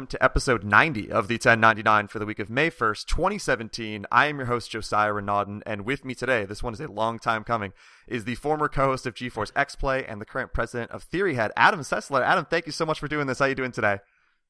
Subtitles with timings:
[0.00, 4.06] Welcome to episode 90 of the 1099 for the week of May 1st, 2017.
[4.10, 7.18] I am your host, Josiah Renaudin, and with me today, this one is a long
[7.18, 7.74] time coming,
[8.08, 12.22] is the former co-host of G4's X-Play and the current president of TheoryHead, Adam Sessler.
[12.22, 13.40] Adam, thank you so much for doing this.
[13.40, 13.98] How are you doing today?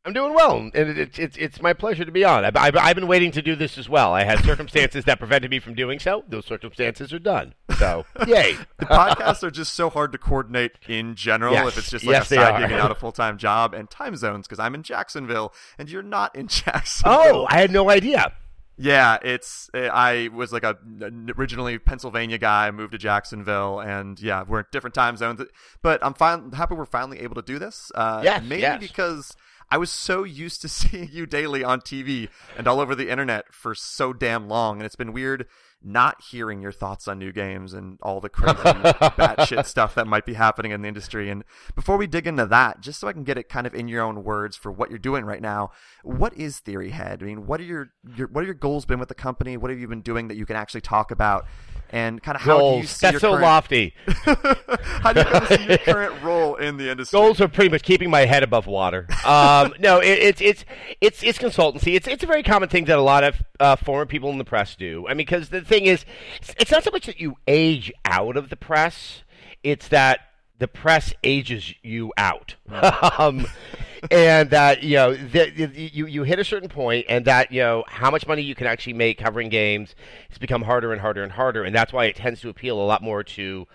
[0.02, 2.42] I'm doing well, and it's it, it's my pleasure to be on.
[2.42, 4.14] I've, I've, I've, been waiting to do this as well.
[4.14, 6.24] I had circumstances that prevented me from doing so.
[6.26, 7.54] Those circumstances are done.
[7.78, 8.56] So, yay!
[8.78, 11.52] the podcasts are just so hard to coordinate in general.
[11.52, 11.68] Yes.
[11.68, 13.90] If it's just like yes, a side gig and not a full time job, and
[13.90, 17.20] time zones because I'm in Jacksonville and you're not in Jacksonville.
[17.20, 18.32] Oh, I had no idea.
[18.78, 20.78] Yeah, it's I was like a
[21.36, 25.42] originally Pennsylvania guy, moved to Jacksonville, and yeah, we're in different time zones.
[25.82, 27.92] But I'm fine, happy we're finally able to do this.
[27.94, 28.80] Uh, Yes, mainly yes.
[28.80, 29.36] because
[29.70, 33.52] I was so used to seeing you daily on TV and all over the internet
[33.52, 35.46] for so damn long, and it's been weird
[35.82, 40.26] not hearing your thoughts on new games and all the crazy batshit stuff that might
[40.26, 41.30] be happening in the industry.
[41.30, 41.42] And
[41.74, 44.02] before we dig into that, just so I can get it kind of in your
[44.02, 45.70] own words for what you're doing right now,
[46.02, 47.22] what is TheoryHead?
[47.22, 49.56] I mean, what are your, your what are your goals been with the company?
[49.56, 51.46] What have you been doing that you can actually talk about?
[51.92, 53.94] And kind of how do you see That's your so current, lofty.
[54.06, 57.18] how do you kind of see your current role in the industry?
[57.18, 59.06] Goals are pretty much keeping my head above water.
[59.24, 60.64] Um, no, it, it's it's
[61.00, 61.96] it's it's consultancy.
[61.96, 64.44] It's it's a very common thing that a lot of uh, former people in the
[64.44, 65.06] press do.
[65.08, 66.04] I mean, because the thing is,
[66.40, 69.22] it's- it's not so much that you age out of the press;
[69.64, 70.20] it's that
[70.58, 72.54] the press ages you out.
[73.18, 73.46] um,
[74.10, 77.84] and that you know that you you hit a certain point, and that you know
[77.88, 79.94] how much money you can actually make covering games
[80.28, 82.84] has become harder and harder and harder, and that's why it tends to appeal a
[82.84, 83.66] lot more to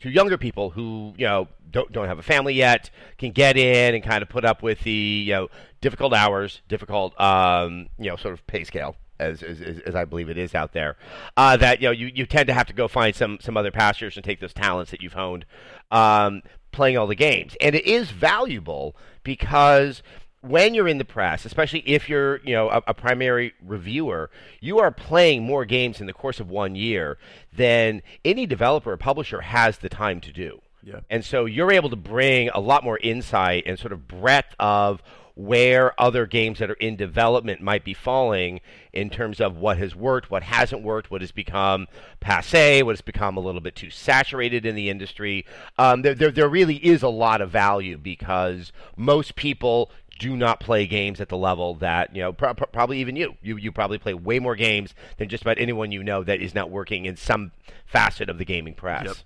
[0.00, 3.94] to younger people who you know don't don't have a family yet can get in
[3.94, 5.48] and kind of put up with the you know
[5.80, 8.96] difficult hours, difficult um, you know sort of pay scale.
[9.20, 10.96] As, as, as I believe it is out there,
[11.36, 13.70] uh, that you know you, you tend to have to go find some some other
[13.70, 15.46] pastures and take those talents that you've honed,
[15.92, 16.42] um,
[16.74, 20.02] playing all the games, and it is valuable because
[20.40, 24.30] when you're in the press, especially if you're, you know, a, a primary reviewer,
[24.60, 27.16] you are playing more games in the course of one year
[27.56, 30.60] than any developer or publisher has the time to do.
[30.82, 31.00] Yeah.
[31.08, 35.02] And so you're able to bring a lot more insight and sort of breadth of
[35.34, 38.60] where other games that are in development might be falling
[38.92, 41.86] in terms of what has worked, what hasn't worked, what has become
[42.20, 45.44] passe, what has become a little bit too saturated in the industry.
[45.78, 49.90] Um, there, there, there really is a lot of value because most people
[50.20, 53.34] do not play games at the level that you know pro- pro- probably even you
[53.42, 56.54] you you probably play way more games than just about anyone you know that is
[56.54, 57.50] not working in some
[57.84, 59.16] facet of the gaming press Yep.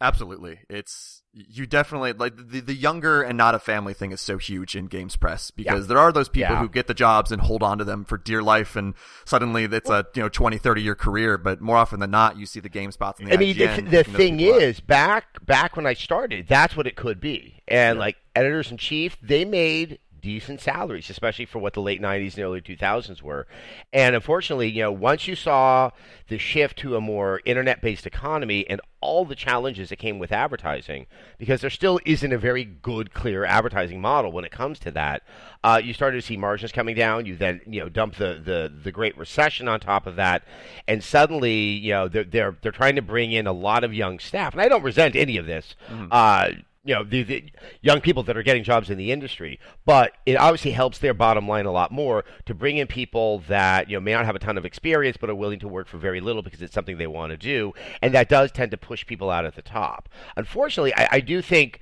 [0.00, 0.60] Absolutely.
[0.68, 4.74] It's you definitely like the the younger and not a family thing is so huge
[4.74, 5.88] in games press because Yeah.
[5.88, 6.60] there are those people Yeah.
[6.60, 8.94] who get the jobs and hold on to them for dear life and
[9.26, 12.46] suddenly it's a you know 20 30 year career but more often than not you
[12.46, 14.62] see the game spots in the I mean, the, IGN the those thing people up.
[14.62, 17.62] is, back back when I started, that's what it could be.
[17.68, 18.00] And Yeah.
[18.00, 22.42] like editors in chief, they made decent salaries, especially for what the late '90s and
[22.42, 23.46] early 2000s were.
[23.92, 25.92] And unfortunately, you know, once you saw
[26.26, 31.06] the shift to a more internet-based economy and all the challenges that came with advertising,
[31.38, 35.22] because there still isn't a very good, clear advertising model when it comes to that,
[35.62, 37.24] uh, you started to see margins coming down.
[37.24, 40.42] You then, you know, dump the, the, the Great Recession on top of that,
[40.88, 44.18] and suddenly, you know, they're they're they're trying to bring in a lot of young
[44.18, 45.76] staff, and I don't resent any of this.
[46.10, 46.48] Uh,
[46.86, 47.44] you know the, the
[47.82, 51.46] young people that are getting jobs in the industry but it obviously helps their bottom
[51.48, 54.38] line a lot more to bring in people that you know may not have a
[54.38, 57.06] ton of experience but are willing to work for very little because it's something they
[57.06, 60.94] want to do and that does tend to push people out at the top unfortunately
[60.96, 61.80] i, I do think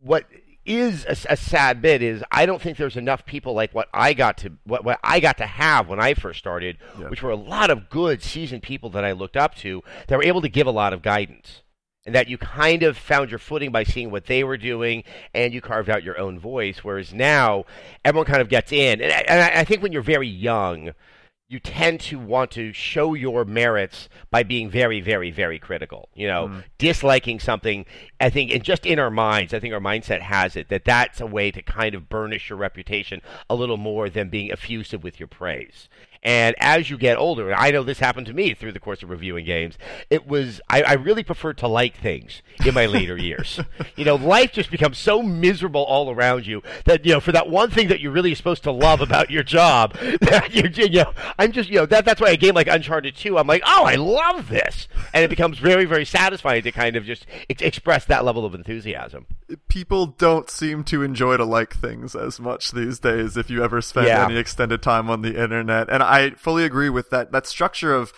[0.00, 0.24] what
[0.64, 4.14] is a, a sad bit is I don't think there's enough people like what I
[4.14, 7.08] got to what, what I got to have when I first started, Yeah.
[7.08, 10.22] which were a lot of good seasoned people that I looked up to that were
[10.22, 11.61] able to give a lot of guidance.
[12.04, 15.04] And that you kind of found your footing by seeing what they were doing,
[15.34, 16.78] and you carved out your own voice.
[16.82, 17.64] Whereas now,
[18.04, 20.94] everyone kind of gets in, and I, and I think when you're very young,
[21.52, 26.08] you tend to want to show your merits by being very, very, very critical.
[26.14, 26.60] You know, mm-hmm.
[26.78, 27.84] disliking something.
[28.18, 31.20] I think, and just in our minds, I think our mindset has it that that's
[31.20, 33.20] a way to kind of burnish your reputation
[33.50, 35.90] a little more than being effusive with your praise.
[36.24, 39.02] And as you get older, and I know this happened to me through the course
[39.02, 39.76] of reviewing games,
[40.08, 43.58] it was I, I really preferred to like things in my later years.
[43.96, 47.48] You know, life just becomes so miserable all around you that you know for that
[47.48, 51.12] one thing that you're really supposed to love about your job, that you you know,
[51.38, 53.84] I'm just you know that that's why a game like Uncharted 2, I'm like, oh,
[53.84, 58.04] I love this, and it becomes very very satisfying to kind of just ex- express
[58.06, 59.26] that level of enthusiasm.
[59.68, 63.80] people don't seem to enjoy to like things as much these days if you ever
[63.80, 64.24] spend Yeah.
[64.24, 68.12] any extended time on the internet and i fully agree with that that structure of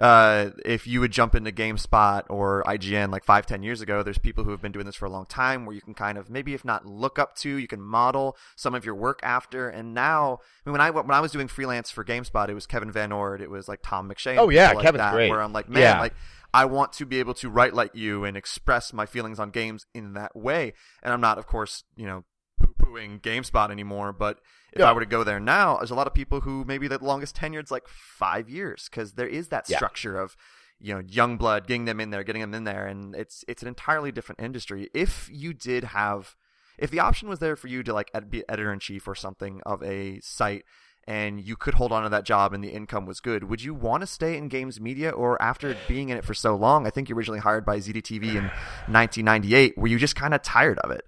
[0.00, 4.18] uh, if you would jump into GameSpot or IGN like five, ten years ago, there's
[4.18, 6.28] people who have been doing this for a long time where you can kind of
[6.28, 9.68] maybe if not look up to, you can model some of your work after.
[9.68, 12.66] And now, I mean, when I when I was doing freelance for GameSpot, it was
[12.66, 14.36] Kevin VanOrd, it was like Tom McShea.
[14.36, 15.30] Oh yeah, like Kevin's that, great.
[15.30, 16.00] Where I'm like, man, Yeah.
[16.00, 16.14] like
[16.52, 19.86] I want to be able to write like you and express my feelings on games
[19.94, 20.72] in that way.
[21.02, 22.24] And I'm not, of course, you know,
[22.66, 24.40] poo pooing GameSpot anymore, but
[24.72, 24.86] if Yeah.
[24.90, 27.36] I were to go there now, there's a lot of people who maybe the longest
[27.36, 29.76] tenured's like five years because there is that Yeah.
[29.76, 30.36] structure of
[30.80, 33.62] you know young blood getting them in there getting them in there and it's it's
[33.62, 36.34] an entirely different industry if you did have
[36.78, 39.14] if the option was there for you to like ed- be editor in chief or
[39.14, 40.64] something of a site
[41.06, 43.72] and you could hold on to that job and the income was good would you
[43.72, 46.90] want to stay in games media or after being in it for so long i
[46.90, 48.50] think you originally hired by zdtv in
[48.98, 51.06] 1998 were you just kind of tired of it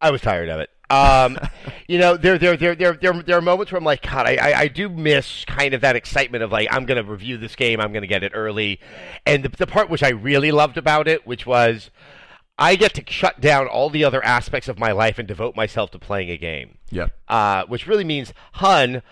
[0.00, 0.70] I was tired of it.
[0.90, 1.38] Um,
[1.86, 4.36] you know, there, there, there, there, there, there are moments where I'm like, God, I,
[4.36, 7.54] I, I do miss kind of that excitement of like, I'm going to review this
[7.56, 8.80] game, I'm going to get it early,
[9.26, 11.90] and the, the part which I really loved about it, which was,
[12.58, 15.90] I get to shut down all the other aspects of my life and devote myself
[15.90, 16.78] to playing a game.
[16.90, 19.02] yeah Uh, which really means, hun,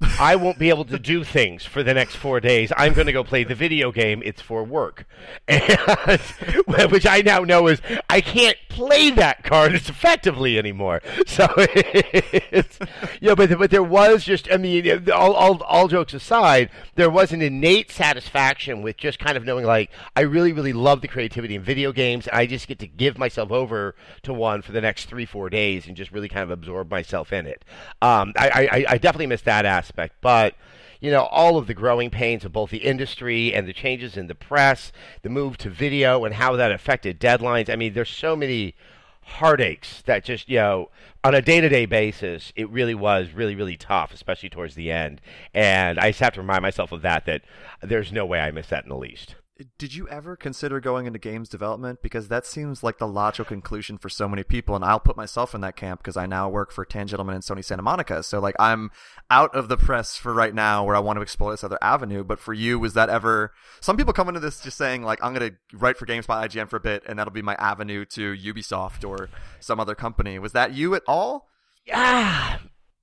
[0.00, 2.72] I won't be able to do things for the next four days.
[2.76, 4.22] I'm going to go play the video game.
[4.24, 5.06] It's for work,
[5.48, 6.20] and,
[6.90, 11.02] which I now know is I can't play that card as effectively anymore.
[11.26, 12.78] So, it's,
[13.20, 17.32] yeah, but but there was just I mean, all, all all jokes aside, there was
[17.32, 21.54] an innate satisfaction with just kind of knowing like I really really love the creativity
[21.54, 22.28] in video games.
[22.32, 25.86] I just get to give myself over to one for the next three four days
[25.86, 27.64] and just really kind of absorb myself in it.
[28.02, 30.54] Um, I, I I definitely miss that aspect, but
[31.00, 34.26] you know, all of the growing pains of both the industry and the changes in
[34.26, 34.92] the press,
[35.22, 37.70] the move to video, and how that affected deadlines.
[37.70, 38.74] I mean, there's so many
[39.22, 40.90] heartaches that just, you know,
[41.22, 44.90] on a day to day basis, it really was really, really tough, especially towards the
[44.90, 45.20] end.
[45.54, 47.42] And I just have to remind myself of that, that
[47.82, 49.36] there's no way I miss that in the least.
[49.76, 52.00] Did you ever consider going into games development?
[52.00, 55.52] Because that seems like the logical conclusion for so many people, and I'll put myself
[55.52, 58.22] in that camp because I now work for Tangentlemen and Sony Santa Monica.
[58.22, 58.92] So like I'm
[59.30, 62.22] out of the press for right now, where I want to explore this other avenue.
[62.22, 63.52] But for you, was that ever?
[63.80, 66.68] Some people come into this just saying like I'm going to write for GameSpot IGN
[66.68, 69.28] for a bit, and that'll be my avenue to Ubisoft or
[69.58, 70.38] some other company.
[70.38, 71.48] Was that you at all?
[71.84, 72.58] Yeah.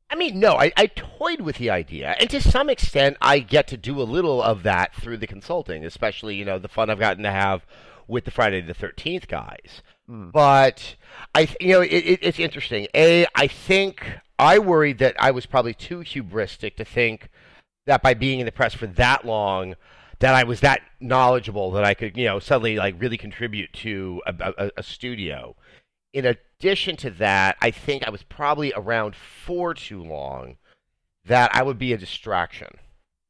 [0.10, 3.68] I mean, no, I, I toyed with the idea, and to some extent, I get
[3.70, 7.00] to do a little of that through the consulting, especially you know the fun I've
[7.00, 7.66] gotten to have
[8.08, 9.82] with the Friday the Thirteenth guys.
[10.08, 10.30] Hmm.
[10.30, 10.96] But
[11.34, 12.88] I, you know, it, it, it's interesting.
[12.94, 14.06] A, I think
[14.38, 17.30] I worried that I was probably too hubristic to think
[17.88, 19.76] that by being in the press for that long,
[20.20, 24.22] that I was that knowledgeable that I could, you know, suddenly like really contribute to
[24.26, 25.56] a, a, a studio.
[26.14, 26.26] In
[26.60, 30.58] addition to that, I think I was probably around for too long
[31.26, 32.78] that I would be a distraction.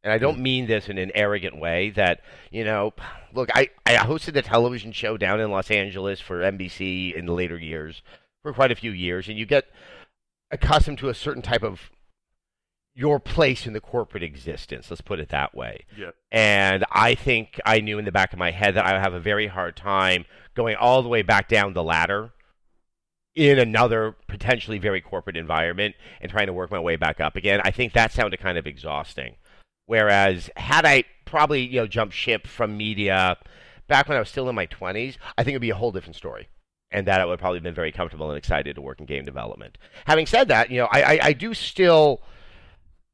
[0.03, 0.43] And I don't hmm.
[0.43, 2.93] mean this in an arrogant way that, you know,
[3.33, 7.33] look, I, I hosted a television show down in Los Angeles for NBC in the
[7.33, 8.03] later years
[8.43, 9.65] for quite a few years, and you get
[10.51, 11.89] accustomed to a certain type of
[12.93, 15.85] your place in the corporate existence, let's put it that way.
[15.97, 16.11] Yeah.
[16.31, 19.13] And I think I knew in the back of my head that I would have
[19.13, 22.31] a very hard time going all the way back down the ladder
[23.35, 27.61] in another potentially very corporate environment and trying to work my way back up again.
[27.63, 29.35] I think that sounded kind of exhausting.
[29.85, 33.37] Whereas had I probably, you know, jumped ship from media
[33.87, 35.91] back when I was still in my 20s, I think it would be a whole
[35.91, 36.47] different story.
[36.91, 39.25] And that I would probably have been very comfortable and excited to work in game
[39.25, 39.77] development.
[40.05, 42.21] Having said that, you know, I, I, I do still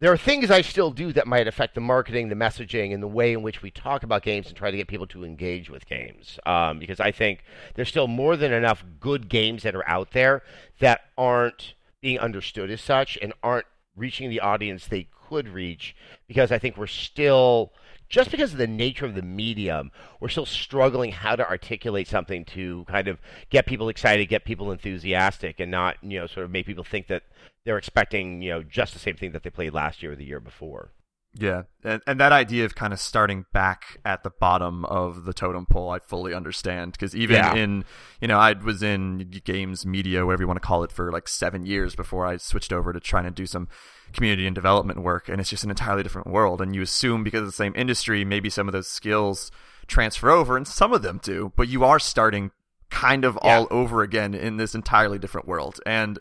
[0.01, 3.07] there are things I still do that might affect the marketing, the messaging, and the
[3.07, 5.85] way in which we talk about games and try to get people to engage with
[5.85, 6.39] games.
[6.43, 7.43] Um, because I think
[7.75, 10.41] there's still more than enough good games that are out there
[10.79, 15.95] that aren't being understood as such and aren't reaching the audience they could reach.
[16.27, 17.71] Because I think we're still,
[18.11, 19.89] just because of the nature of the medium,
[20.19, 24.71] we're still struggling how to articulate something to kind of get people excited, get people
[24.71, 27.23] enthusiastic, and not, you know, sort of make people think that
[27.63, 30.25] they're expecting you know just the same thing that they played last year or the
[30.25, 30.91] year before.
[31.33, 35.33] Yeah, and and that idea of kind of starting back at the bottom of the
[35.33, 37.53] totem pole, I fully understand because even Yeah.
[37.55, 37.85] in
[38.19, 41.29] you know I was in games media, whatever you want to call it, for like
[41.29, 43.69] seven years before I switched over to trying to do some
[44.11, 46.59] community and development work, and it's just an entirely different world.
[46.61, 49.51] And you assume because of the same industry, maybe some of those skills
[49.87, 52.51] transfer over, and some of them do, but you are starting
[52.89, 53.55] kind of Yeah.
[53.59, 56.19] all over again in this entirely different world, and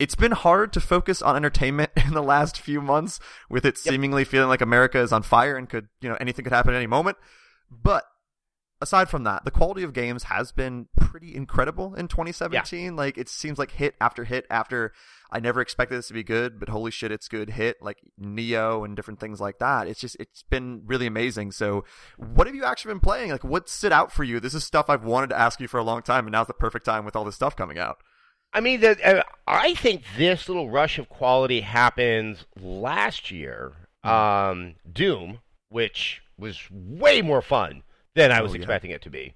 [0.00, 4.24] it's been hard to focus on entertainment in the last few months with it seemingly
[4.24, 6.86] feeling like America is on fire and could, you know, anything could happen at any
[6.86, 7.18] moment.
[7.70, 8.04] But
[8.80, 12.96] aside from that, the quality of games has been pretty incredible in 2017.
[12.96, 14.94] Like it seems like hit after hit after
[15.30, 18.84] I never expected this to be good, but holy shit, it's good hit like Nioh
[18.86, 19.86] and different things like that.
[19.86, 21.52] It's just it's been really amazing.
[21.52, 21.84] So,
[22.16, 23.30] what have you actually been playing?
[23.32, 24.40] Like what stood out for you?
[24.40, 26.54] This is stuff I've wanted to ask you for a long time, and now's the
[26.54, 27.98] perfect time with all this stuff coming out.
[28.52, 33.72] I mean, the, uh, I think this little rush of quality happens last year.
[34.04, 34.10] Hmm.
[34.10, 35.38] Um, Doom,
[35.68, 37.82] which was way more fun
[38.14, 38.58] than I was Oh, yeah.
[38.60, 39.34] expecting it to be.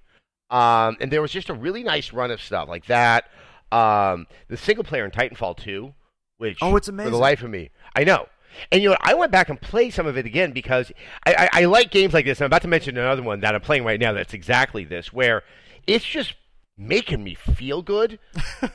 [0.49, 3.25] Um, and there was just a really nice run of stuff like that.
[3.71, 5.93] Um, the single player in Titanfall 2,
[6.37, 8.27] which Oh, it's amazing for the life of me, I know.
[8.71, 10.91] And you know, I went back and played some of it again because
[11.25, 12.39] I, I, I like games like this.
[12.41, 15.43] I'm about to mention another one that I'm playing right now that's exactly this, where
[15.87, 16.35] it's just
[16.77, 18.19] making me feel good,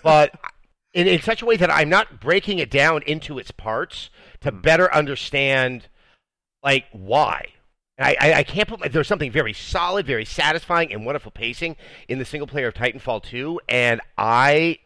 [0.03, 0.33] but
[0.95, 4.51] in, in such a way that I'm not breaking it down into its parts to
[4.51, 4.61] hmm.
[4.61, 5.89] better understand,
[6.63, 7.47] like why.
[7.99, 11.77] I, I, I can't put my, there's something very solid, very satisfying, and wonderful pacing
[12.09, 14.79] in the single player of Titanfall 2, and I,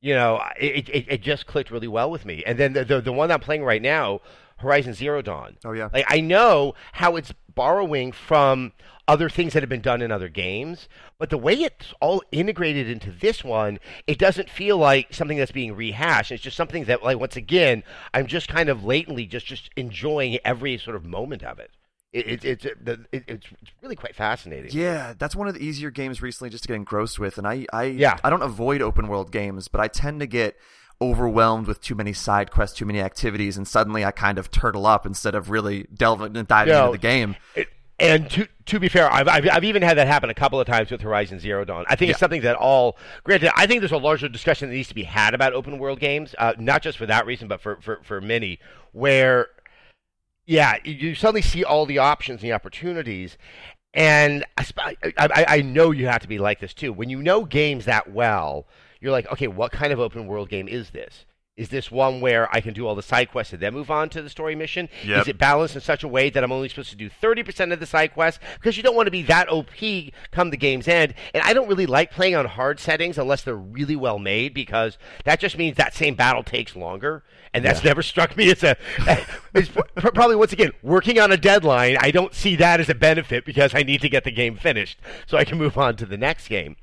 [0.00, 2.42] you know, it, it, it just clicked really well with me.
[2.46, 4.22] And then the, the the one I'm playing right now,
[4.58, 5.56] Horizon Zero Dawn.
[5.64, 5.90] Oh yeah.
[5.92, 8.72] Like I know how it's borrowing from
[9.06, 12.88] other things that have been done in other games, but the way it's all integrated
[12.88, 16.32] into this one, it doesn't feel like something that's being rehashed.
[16.32, 17.82] It's just something that, like, once again,
[18.14, 21.70] I'm just kind of latently just just enjoying every sort of moment of it.
[22.14, 24.70] It, it, it's it, it, it's it's really quite fascinating.
[24.72, 27.38] Yeah, that's one of the easier games recently just to get engrossed with.
[27.38, 28.18] And I, I, Yeah.
[28.22, 30.56] I don't avoid open world games, but I tend to get
[31.02, 34.86] overwhelmed with too many side quests, too many activities, and suddenly I kind of turtle
[34.86, 36.86] up instead of really delving and diving No.
[36.86, 37.36] into the game.
[37.54, 40.58] It- and to to be fair, I've, I've I've even had that happen a couple
[40.60, 41.84] of times with Horizon Zero Dawn.
[41.88, 43.50] I think it's something that all granted.
[43.56, 46.34] I think there's a larger discussion that needs to be had about open world games,
[46.38, 48.58] uh, not just for that reason, but for for for many
[48.92, 49.48] where.
[50.46, 53.38] Yeah, you- you suddenly see all the options and the opportunities,
[53.94, 56.92] and I, I, I know you have to be like this too.
[56.92, 58.66] When you know games that well,
[59.00, 61.24] you're like, okay, what kind of open world game is this?
[61.56, 64.08] Is this one where I can do all the side quests and then move on
[64.08, 64.88] to the story mission?
[65.04, 65.22] Yep.
[65.22, 67.78] Is it balanced in such a way that I'm only supposed to do 30% of
[67.78, 68.40] the side quests?
[68.54, 69.68] Because you don't want to be that OP
[70.32, 71.14] come the game's end.
[71.32, 74.98] And I don't really like playing on hard settings unless they're really well made because
[75.24, 77.22] that just means that same battle takes longer.
[77.52, 78.76] And that's never struck me as a.
[79.54, 81.96] It's probably, once again, working on a deadline.
[82.00, 84.98] I don't see that as a benefit because I need to get the game finished
[85.28, 86.74] so I can move on to the next game.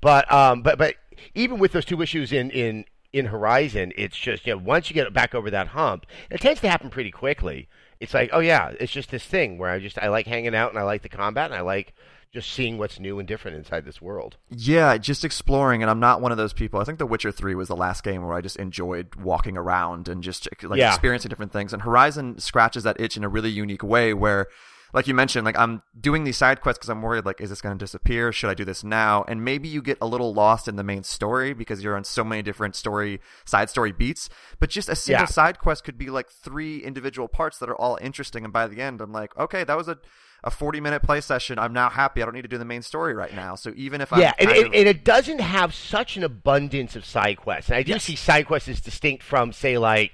[0.00, 0.94] But um, but but
[1.34, 4.94] even with those two issues in in in Horizon, it's just you know once you
[4.94, 7.68] get back over that hump, it tends to happen pretty quickly.
[8.00, 10.70] It's like oh yeah, it's just this thing where I just I like hanging out
[10.70, 11.94] and I like the combat and I like
[12.32, 14.38] just seeing what's new and different inside this world.
[14.48, 16.80] Yeah, just exploring, and I'm not one of those people.
[16.80, 20.08] I think The Witcher Three was the last game where I just enjoyed walking around
[20.08, 20.88] and just like Yeah.
[20.88, 21.74] experiencing different things.
[21.74, 24.46] And Horizon scratches that itch in a really unique way, where,
[24.92, 27.60] like you mentioned, like I'm doing these side quests because I'm worried, like, is this
[27.60, 28.32] going to disappear?
[28.32, 29.24] Should I do this now?
[29.28, 32.22] And maybe you get a little lost in the main story because you're on so
[32.24, 34.28] many different story side story beats.
[34.58, 35.26] But just a single Yeah.
[35.26, 38.80] side quest could be like three individual parts that are all interesting, and by the
[38.82, 39.98] end, I'm like, okay, that was a
[40.44, 41.56] a 40 minute play session.
[41.56, 42.20] I'm now happy.
[42.20, 43.54] I don't need to do the main story right now.
[43.54, 46.96] So even if yeah, I'm and, and, of- and it doesn't have such an abundance
[46.96, 47.70] of side quests.
[47.70, 48.02] And I do Yes.
[48.02, 50.10] see side quests as distinct from, say, like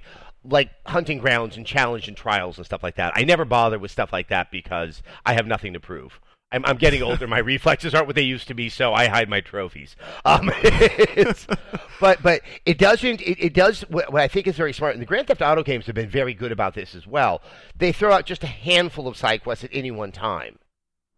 [0.48, 3.12] like hunting grounds and challenge and trials and stuff like that.
[3.14, 6.20] I never bother with stuff like that because I have nothing to prove.
[6.50, 7.26] I'm, I'm getting older.
[7.26, 9.96] My reflexes aren't what they used to be, so I hide my trophies.
[10.24, 10.50] Um,
[12.00, 13.20] but but it doesn't.
[13.20, 14.94] It, it does what, what I think is very smart.
[14.94, 17.42] And the Grand Theft Auto games have been very good about this as well.
[17.76, 20.58] They throw out just a handful of side quests at any one time.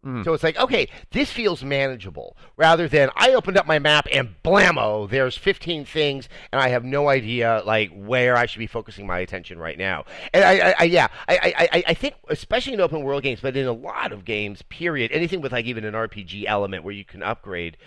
[0.05, 0.23] Mm.
[0.25, 4.35] So it's like, okay, this feels manageable rather than I opened up my map and
[4.43, 9.05] blammo, there's 15 things and I have no idea like where I should be focusing
[9.05, 10.05] my attention right now.
[10.33, 13.41] And I, I, I yeah, I, I, I- I think especially in open world games,
[13.41, 16.93] but in a lot of games, period, anything with like even an RPG element where
[16.93, 17.77] you can upgrade.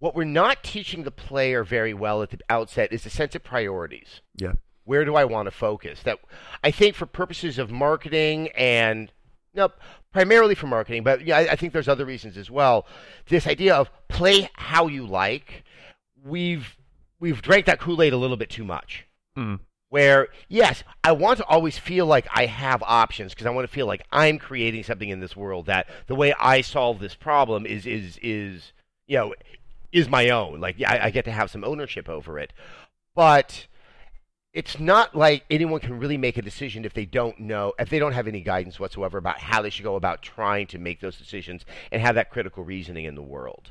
[0.00, 3.44] What we're not teaching the player very well at the outset is a sense of
[3.44, 4.52] priorities yeah.
[4.84, 6.02] where do I want to focus?
[6.02, 6.18] That
[6.64, 9.12] I think for purposes of marketing and
[9.54, 9.70] no,
[10.12, 12.86] primarily for marketing, but yeah, I, I think there's other reasons as well.
[13.28, 15.64] This idea of play how you like,
[16.24, 16.76] we've
[17.18, 19.06] we've drank that Kool Aid a little bit too much.
[19.36, 19.60] Mm.
[19.88, 23.72] Where yes, I want to always feel like I have options because I want to
[23.72, 27.66] feel like I'm creating something in this world that the way I solve this problem
[27.66, 28.72] is is is
[29.08, 29.34] you know
[29.90, 30.60] is my own.
[30.60, 32.52] Like yeah, I, I get to have some ownership over it,
[33.16, 33.66] but
[34.52, 37.98] it's not like anyone can really make a decision if they don't know if they
[37.98, 41.16] don't have any guidance whatsoever about how they should go about trying to make those
[41.16, 43.70] decisions and have that critical reasoning in the world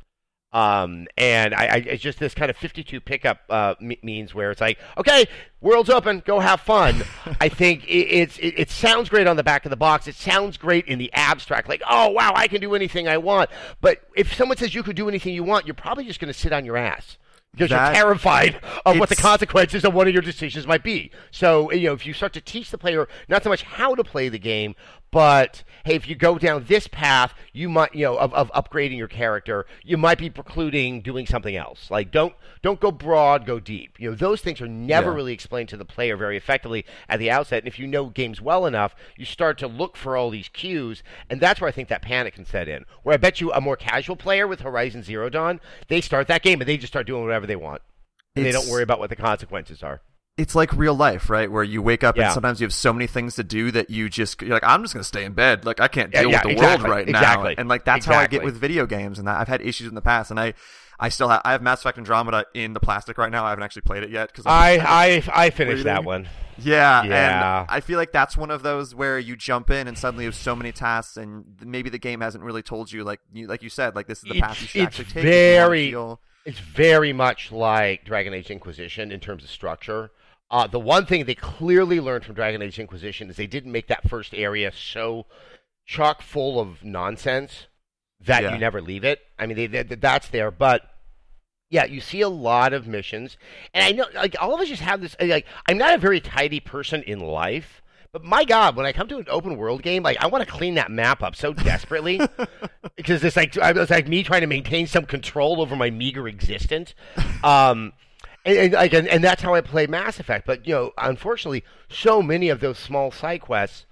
[0.52, 4.50] Um, and I, I, it's just this kind of 52 pickup uh, m- means where
[4.50, 5.28] it's like, okay,
[5.62, 7.04] world's open, go have fun.
[7.40, 10.08] I think it, it's it, it sounds great on the back of the box.
[10.08, 13.52] It sounds great in the abstract, like, oh wow, I can do anything I want.
[13.80, 16.40] But if someone says you could do anything you want, you're probably just going to
[16.40, 17.18] sit on your ass
[17.52, 21.12] because That- you're terrified of what the consequences of one of your decisions might be.
[21.32, 24.04] So, you know, if you start to teach the player not so much how to
[24.04, 24.76] play the game,
[25.12, 28.98] but hey, if you go down this path, you might, you know, of, of upgrading
[28.98, 31.90] your character, you might be precluding doing something else.
[31.90, 34.00] Like, don't don't go broad, go deep.
[34.00, 35.16] You know, those things are never Yeah.
[35.16, 37.64] really explained to the player very effectively at the outset.
[37.64, 41.02] And if you know games well enough, you start to look for all these cues,
[41.30, 42.86] and that's where I think that panic can set in.
[43.04, 46.44] Where I bet you a more casual player with Horizon Zero Dawn, they start that
[46.44, 47.82] game and they just start doing whatever they want.
[48.36, 50.02] And they don't worry about what the consequences are.
[50.40, 51.52] It's like real life, right?
[51.52, 52.26] Where you wake up Yeah.
[52.26, 54.82] and sometimes you have so many things to do that you just you're like, I'm
[54.82, 55.66] just gonna stay in bed.
[55.66, 57.56] Like I can't deal yeah, with the exactly, world right exactly, now.
[57.60, 59.20] And like that's how I get with video games.
[59.20, 60.54] And I've had issues in the past, and I
[61.00, 63.46] I still have I have Mass Effect Andromeda in the plastic right now.
[63.46, 66.28] I haven't actually played it yet because I I I finished that one.
[66.58, 67.60] Yeah, Yeah.
[67.62, 70.30] and I feel like that's one of those where you jump in and suddenly you
[70.30, 73.64] have so many tasks, and maybe the game hasn't really told you, like you like
[73.64, 75.24] you said, like this is the path you It's, should it's actually take.
[75.26, 80.12] if you wanna very it's very much like Dragon Age Inquisition in terms of structure.
[80.52, 83.88] Uh, the one thing they clearly learned from Dragon Age Inquisition is they didn't make
[83.88, 85.26] that first area so
[85.86, 87.68] chock full of nonsense
[88.20, 88.54] that Yeah.
[88.54, 89.20] you never leave it.
[89.38, 90.82] I mean, they, they, that's there, but
[91.70, 93.38] yeah, you see a lot of missions,
[93.76, 95.16] and I know like all of us just have this.
[95.22, 97.84] Like, I'm not a very tidy person in life.
[98.12, 100.52] But my God, when I come to an open world game, like I want to
[100.52, 102.20] clean that map up so desperately
[102.96, 106.96] because it's like it's like me trying to maintain some control over my meager existence.
[107.44, 107.94] Um,
[108.50, 110.46] and, and, like, and, that's how I play Mass Effect.
[110.46, 113.86] But you know, unfortunately, so many of those small side quests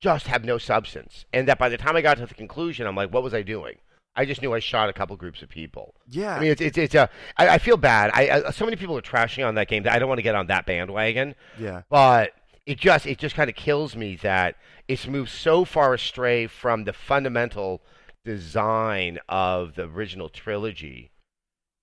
[0.00, 2.96] just have no substance, and that by the time I got to the conclusion, I'm
[2.96, 3.76] like, what was I doing?
[4.16, 5.94] I just knew I shot a couple groups of people.
[6.08, 7.08] Yeah, I mean, it's it's, it's a.
[7.36, 8.10] I, I feel bad.
[8.14, 10.22] I, I so many people are trashing on that game that I don't want to
[10.22, 11.82] get on that bandwagon yeah.
[11.88, 12.32] but
[12.66, 14.56] it just it just kind of kills me that
[14.88, 17.82] it's moved so far astray from the fundamental
[18.24, 21.10] design of the original trilogy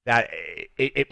[0.05, 0.29] that
[0.77, 1.11] it, it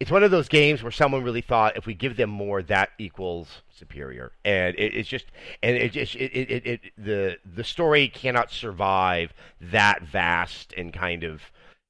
[0.00, 2.90] it's one of those games where someone really thought if we give them more that
[2.98, 4.32] equals superior.
[4.44, 5.26] And it, it's just
[5.62, 11.24] and it just it, it, it, the the story cannot survive that vast and kind
[11.24, 11.42] of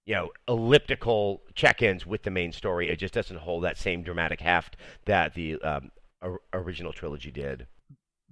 [0.07, 2.89] you know elliptical check-ins with the main story.
[2.89, 5.91] It just doesn't hold that same dramatic heft that the um,
[6.21, 7.67] or, original trilogy did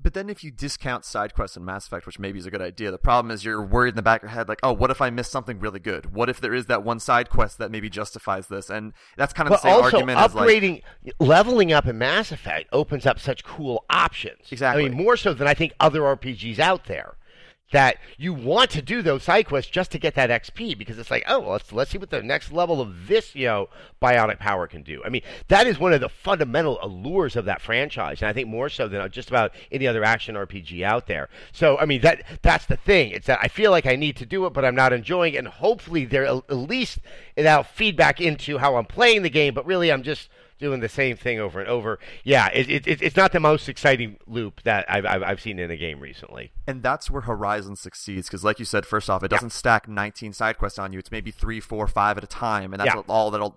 [0.02, 2.62] But then if you discount side quests in Mass Effect, which maybe is a good
[2.62, 4.90] idea, the problem is you're worried in the back of your head, like, oh, what
[4.90, 6.14] if I miss something really good?
[6.14, 8.70] What if there is that one side quest that maybe justifies this?
[8.70, 10.82] And that's kind of but the same also argument as like, upgrading
[11.20, 14.84] leveling up in mass effect opens up such cool options Exactly.
[14.84, 17.16] i mean more so than i think other rpgs out there
[17.72, 21.10] that you want to do those side quests just to get that xp because it's
[21.10, 23.68] like oh let's let's see what the next level of this you know
[24.00, 25.02] bionic power can do.
[25.04, 28.48] I mean that is one of the fundamental allures of that franchise and i think
[28.48, 31.28] more so than just about any other action rpg out there.
[31.52, 33.10] So i mean that that's the thing.
[33.12, 35.38] It's that i feel like i need to do it but i'm not enjoying it
[35.38, 36.98] and hopefully there at least
[37.36, 40.28] that'll feedback into how i'm playing the game but really i'm just
[40.62, 43.68] doing the same thing over and over yeah it, it, it- it's not the most
[43.68, 47.74] exciting loop that I've, I've, I've seen in a game recently and that's where Horizon
[47.76, 51.00] succeeds because, like you said, first off, it doesn't stack 19 side quests on you.
[51.00, 53.02] It's maybe three, four, five at a time, and that's Yeah.
[53.08, 53.54] all that'll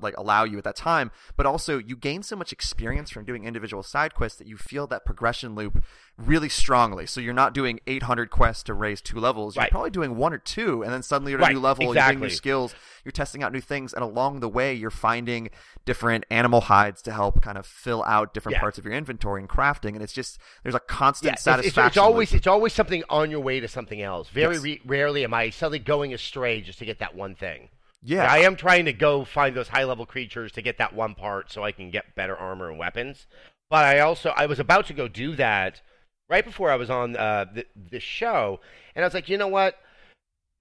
[0.00, 1.12] like allow you at that time.
[1.36, 4.88] But also, you gain so much experience from doing individual side quests that you feel
[4.88, 5.82] that progression loop
[6.18, 7.06] really strongly.
[7.06, 9.54] So you're not doing 800 quests to raise two levels.
[9.54, 9.70] You're Right.
[9.70, 11.84] probably doing one or two, and then suddenly you're at a new level.
[11.84, 12.74] You're getting new skills.
[13.04, 15.48] You're testing out new things, and along the way, you're finding
[15.84, 18.60] different animal hides to help kind of fill out different Yeah.
[18.60, 19.90] parts of your inventory and crafting.
[19.94, 21.86] And it's just there's a constant Yeah, it's, it's, satisfaction.
[21.86, 24.28] it's always it's always something on your way to something else.
[24.28, 24.62] Very Yes.
[24.64, 27.68] re- rarely am I suddenly going astray just to get that one thing.
[28.02, 28.30] yeah.
[28.30, 31.50] I am trying to go find those high level creatures to get that one part
[31.52, 33.26] so I can get better armor and weapons.
[33.70, 35.80] But I also I was about to go do that
[36.28, 38.60] right before I was on uh, the the show,
[38.94, 39.76] and I was like, you know what?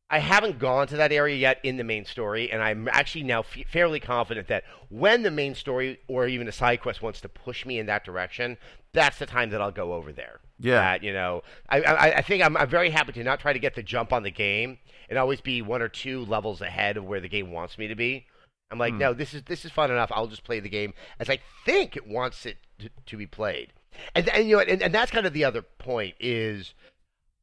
[0.09, 3.41] I haven't gone to that area yet in the main story, and I'm actually now
[3.41, 7.29] f- fairly confident that when the main story or even a side quest wants to
[7.29, 8.57] push me in that direction,
[8.93, 10.39] that's the time that I'll go over there.
[10.59, 10.75] Yeah.
[10.79, 13.59] That, you know, I, I, I think I'm, I'm very happy to not try to
[13.59, 14.77] get the jump on the game
[15.09, 17.95] and always be one or two levels ahead of where the game wants me to
[17.95, 18.27] be.
[18.71, 18.99] I'm like, Hmm.
[18.99, 20.11] no, this is this is fun enough.
[20.13, 23.73] I'll just play the game as I think it wants it to, to be played.
[24.15, 26.73] And, and you know, and, and that's kind of the other point is,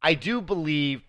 [0.03, 1.03] I do believe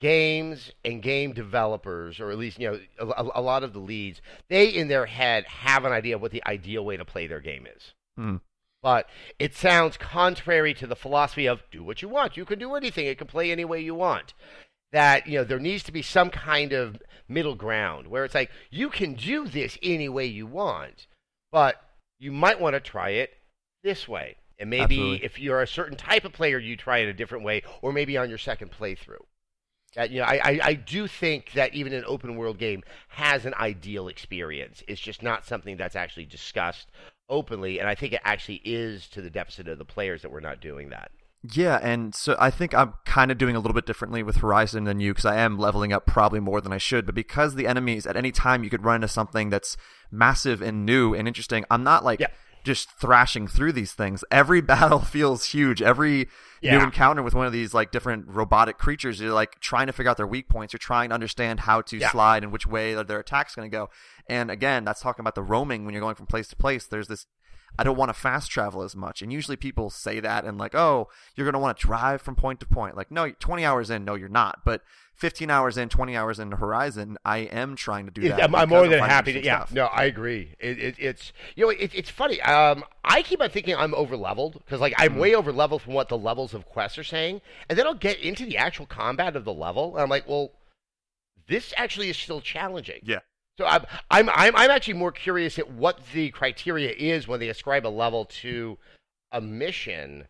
[0.00, 4.20] games and game developers, or at least you know a, a lot of the leads,
[4.48, 7.40] they in their head have an idea of what the ideal way to play their
[7.40, 7.94] game is.
[8.16, 8.36] Hmm.
[8.82, 12.36] But it sounds contrary to the philosophy of do what you want.
[12.36, 13.06] You can do anything.
[13.06, 14.34] It can play any way you want.
[14.92, 18.50] that you know there needs to be some kind of middle ground where it's like
[18.70, 21.06] you can do this any way you want,
[21.50, 21.76] but
[22.18, 23.30] you might want to try it
[23.82, 24.36] this way.
[24.58, 25.24] And maybe Absolutely.
[25.24, 28.16] if you're a certain type of player, you try it a different way, or maybe
[28.16, 29.24] on your second playthrough.
[29.96, 33.46] That you know, I, I, I do think that even an open world game has
[33.46, 34.82] an ideal experience.
[34.88, 36.90] It's just not something that's actually discussed
[37.28, 40.40] openly, and I think it actually is to the deficit of the players that we're
[40.40, 41.10] not doing that.
[41.52, 44.84] Yeah, and so I think I'm kind of doing a little bit differently with Horizon
[44.84, 47.04] than you because I am leveling up probably more than I should.
[47.04, 49.76] But because the enemies at any time you could run into something that's
[50.10, 52.28] massive and new and interesting, I'm not like Yeah.
[52.64, 54.24] Just thrashing through these things.
[54.30, 55.80] Every battle feels huge.
[55.82, 56.28] Every
[56.62, 60.10] new encounter with one of these like different robotic creatures, you're like trying to figure
[60.10, 60.72] out their weak points.
[60.72, 62.10] You're trying to understand how to Yeah.
[62.10, 63.90] slide and which way their attack's going to go.
[64.28, 66.86] And again, that's talking about the roaming when you're going from place to place.
[66.86, 67.26] There's this
[67.78, 69.22] I don't want to fast travel as much.
[69.22, 72.36] And usually people say that and like, oh, you're going to want to drive from
[72.36, 72.96] point to point.
[72.96, 74.60] Like, no, 20 hours in, no, you're not.
[74.64, 74.82] But
[75.14, 78.42] 15 hours in, 20 hours in Horizon, I am trying to do that.
[78.42, 79.44] I'm, I'm more than happy to.
[79.44, 79.72] Yeah, stuff.
[79.72, 80.54] no, I agree.
[80.58, 82.40] It, it, it's you know, it, it's funny.
[82.42, 85.94] Um, I keep on thinking I'm over leveled because like I'm way over leveled from
[85.94, 89.36] what the levels of quests are saying, and then I'll get into the actual combat
[89.36, 90.50] of the level, and I'm like, well,
[91.46, 93.00] this actually is still challenging.
[93.04, 93.20] Yeah.
[93.58, 97.48] So I'm, I'm, I'm, I'm actually more curious at what the criteria is when they
[97.48, 98.78] ascribe a level to
[99.30, 100.26] a mission,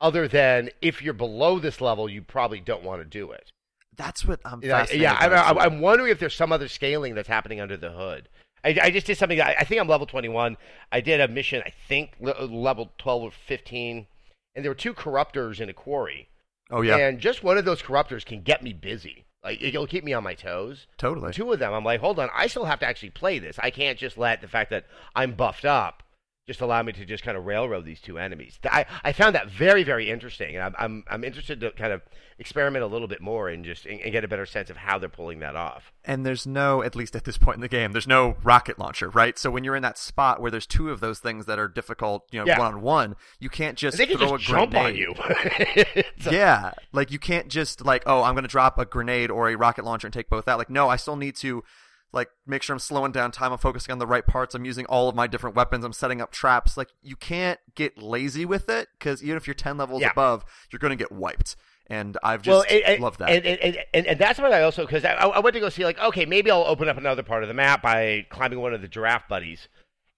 [0.00, 3.50] other than if you're below this level, you probably don't want to do it.
[3.96, 5.16] That's what I'm Yeah, fascinated yeah.
[5.18, 5.58] I'm, I'm.
[5.58, 8.28] I'm wondering if there's some other scaling that's happening under the hood.
[8.64, 9.40] I, I just did something.
[9.40, 10.56] I, I think I'm level 21.
[10.90, 11.62] I did a mission.
[11.64, 14.06] I think le- uh, level 12 or 15,
[14.54, 16.28] and there were two corruptors in a quarry.
[16.70, 19.25] oh, yeah, And just one of those corruptors can get me busy.
[19.46, 20.88] Like it'll keep me on my toes.
[20.98, 21.32] totally.
[21.32, 23.60] Two of them, I'm like, hold on, I still have to actually play this.
[23.60, 26.02] I can't just let the fact that I'm buffed up
[26.46, 28.58] just allow me to just kind of railroad these two enemies.
[28.64, 32.02] I, I found that very, very interesting, and I'm, I'm, I'm interested to kind of
[32.38, 34.98] experiment a little bit more and just and, and get a better sense of how
[34.98, 35.90] they're pulling that off.
[36.04, 39.08] and there's no at least at this point in the game there's no rocket launcher
[39.08, 41.66] right so when you're in that spot where there's two of those things that are
[41.66, 44.72] difficult you know one on one you can't just They can throw just a jump
[44.72, 46.02] grenade on you.
[46.30, 49.86] Yeah like you can't just like oh i'm gonna drop a grenade or a rocket
[49.86, 51.64] launcher and take both out like no i still need to
[52.12, 54.86] like make sure i'm slowing down time i'm focusing on the right parts i'm using
[54.86, 58.68] all of my different weapons i'm setting up traps like you can't get lazy with
[58.68, 60.10] it because even if you're 10 levels Yeah.
[60.10, 61.56] above you're gonna get wiped
[61.88, 64.62] and i've well, just and, and, loved that and, and, and, and that's what I
[64.62, 67.22] also because I, I went to go see like okay maybe I'll open up another
[67.22, 69.68] part of the map by climbing one of the giraffe buddies,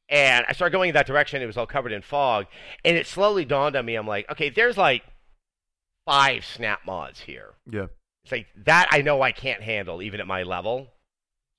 [0.09, 1.43] and I started going in that direction.
[1.43, 2.47] It was all covered in fog,
[2.85, 3.97] and it slowly dawned on me.
[3.97, 5.03] I'm like, okay, there's like
[6.07, 7.55] five Snapmaws here.
[7.71, 7.87] yeah
[8.25, 10.89] It's like that I know I can't handle even at my level.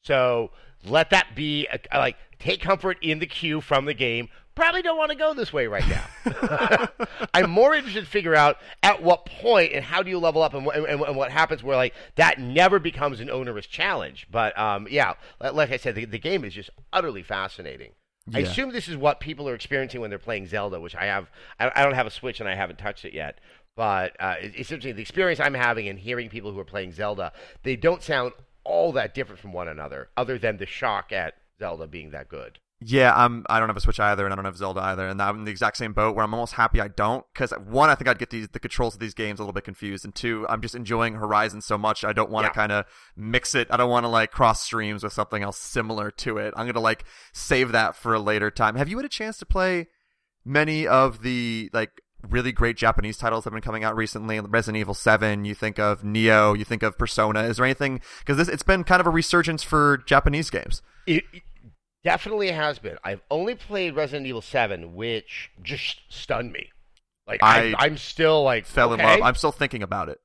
[0.03, 0.51] So
[0.85, 4.29] let that be a, like take comfort in the cue from the game.
[4.55, 6.89] Probably don't want to go this way right now.
[7.33, 10.53] I'm more interested to figure out at what point and how do you level up
[10.53, 14.27] and, what- and, and what happens where like that never becomes an onerous challenge.
[14.29, 17.91] But um, yeah, like, like I said, the, the game is just utterly fascinating.
[18.33, 21.29] I assume this is what people are experiencing when they're playing Zelda, which I have.
[21.59, 23.39] I, I don't have a Switch and I haven't touched it yet.
[23.75, 24.95] But uh, it's interesting.
[24.97, 27.31] The experience I'm having and hearing people who are playing Zelda,
[27.63, 31.87] they don't sound all that different from one another, other than the shock at Zelda
[31.87, 32.59] being that good.
[32.81, 33.45] Yeah, I'm.
[33.49, 35.43] I don't have a Switch either, and I don't have Zelda either, and I'm in
[35.43, 38.19] the exact same boat where I'm almost happy I don't, because one, I think I'd
[38.19, 40.75] get these the controls of these games a little bit confused, and two, I'm just
[40.75, 42.53] enjoying Horizon so much, I don't want to Yeah.
[42.53, 42.85] kind of
[43.17, 43.67] mix it.
[43.69, 46.53] I don't want to like cross streams with something else similar to it.
[46.55, 48.75] I'm gonna like save that for a later time.
[48.75, 49.87] Have you had a chance to play
[50.45, 54.39] many of the like really great Japanese titles that have been coming out recently?
[54.39, 55.45] Resident Evil Seven.
[55.45, 56.57] You think of Nioh.
[56.57, 57.43] You think of Persona.
[57.43, 58.01] Is there anything?
[58.19, 60.81] Because this it's been kind of a resurgence for Japanese games.
[61.07, 61.43] It, it
[62.03, 62.97] definitely has been.
[63.03, 66.69] I've only played Resident Evil Seven, which just stunned me.
[67.27, 69.21] Like I, I I'm still like Fell in love.
[69.21, 70.19] I'm still thinking about it.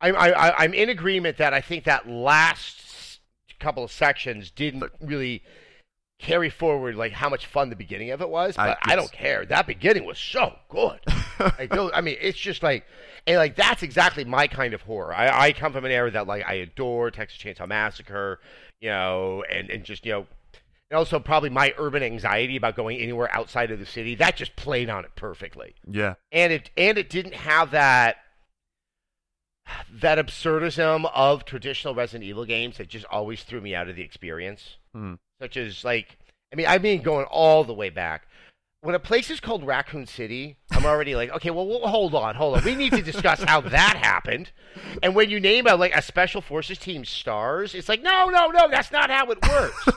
[0.00, 3.20] I'm I, I, I'm in agreement that I think that last
[3.58, 5.42] couple of sections didn't really
[6.18, 8.56] carry forward like how much fun the beginning of it was.
[8.56, 8.96] But I, yes.
[8.96, 9.46] don't care.
[9.46, 11.00] That beginning was so good.
[11.58, 11.90] I do.
[11.92, 12.84] I mean, it's just like
[13.26, 15.14] and like that's exactly my kind of horror.
[15.14, 18.40] I, I come from an era that like I adore Texas Chainsaw Massacre,
[18.80, 20.26] you know, and and just you know.
[20.90, 24.54] And also, probably my urban anxiety about going anywhere outside of the city that just
[24.54, 26.14] played on it perfectly Yeah.
[26.30, 28.16] and it and it didn't have that
[29.90, 34.02] that absurdism of traditional Resident Evil games that just always threw me out of the
[34.02, 34.76] experience.
[34.94, 35.18] Mm.
[35.40, 36.18] Such as like,
[36.52, 38.26] I mean, I mean going all the way back.
[38.84, 42.34] When a place is called Raccoon City, I'm already like, okay, well, well, hold on,
[42.34, 42.64] hold on.
[42.64, 44.50] We need to discuss how that happened.
[45.02, 48.48] And when you name a like a special forces team stars, it's like, no, no,
[48.48, 49.88] no, that's not how it works.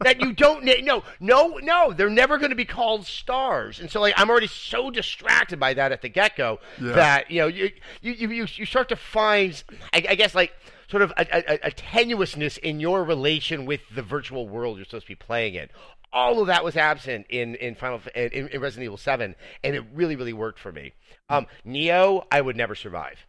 [0.00, 3.80] that you don't no, no, no, they're never going to be called stars.
[3.80, 6.92] And so like, I'm already so distracted by that at the get go Yeah.
[6.92, 7.70] that you know you
[8.02, 10.52] you you you you start to find, I, I guess like
[10.88, 15.06] sort of a, a, a tenuousness in your relation with the virtual world you're supposed
[15.06, 15.70] to be playing in.
[16.14, 19.84] All of that was absent in in Final in, in Resident Evil Seven, and it
[19.92, 20.92] really really worked for me.
[21.28, 23.26] Um, Nioh, I would never survive.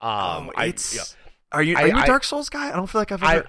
[0.00, 0.92] Um, oh, I, it's.
[0.94, 1.04] you know,
[1.52, 2.68] are you I- are you a I- Dark Souls guy?
[2.68, 3.48] I don't feel like I've I ever.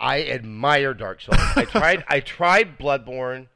[0.00, 1.38] I admire Dark Souls.
[1.38, 3.46] I tried I tried Bloodborne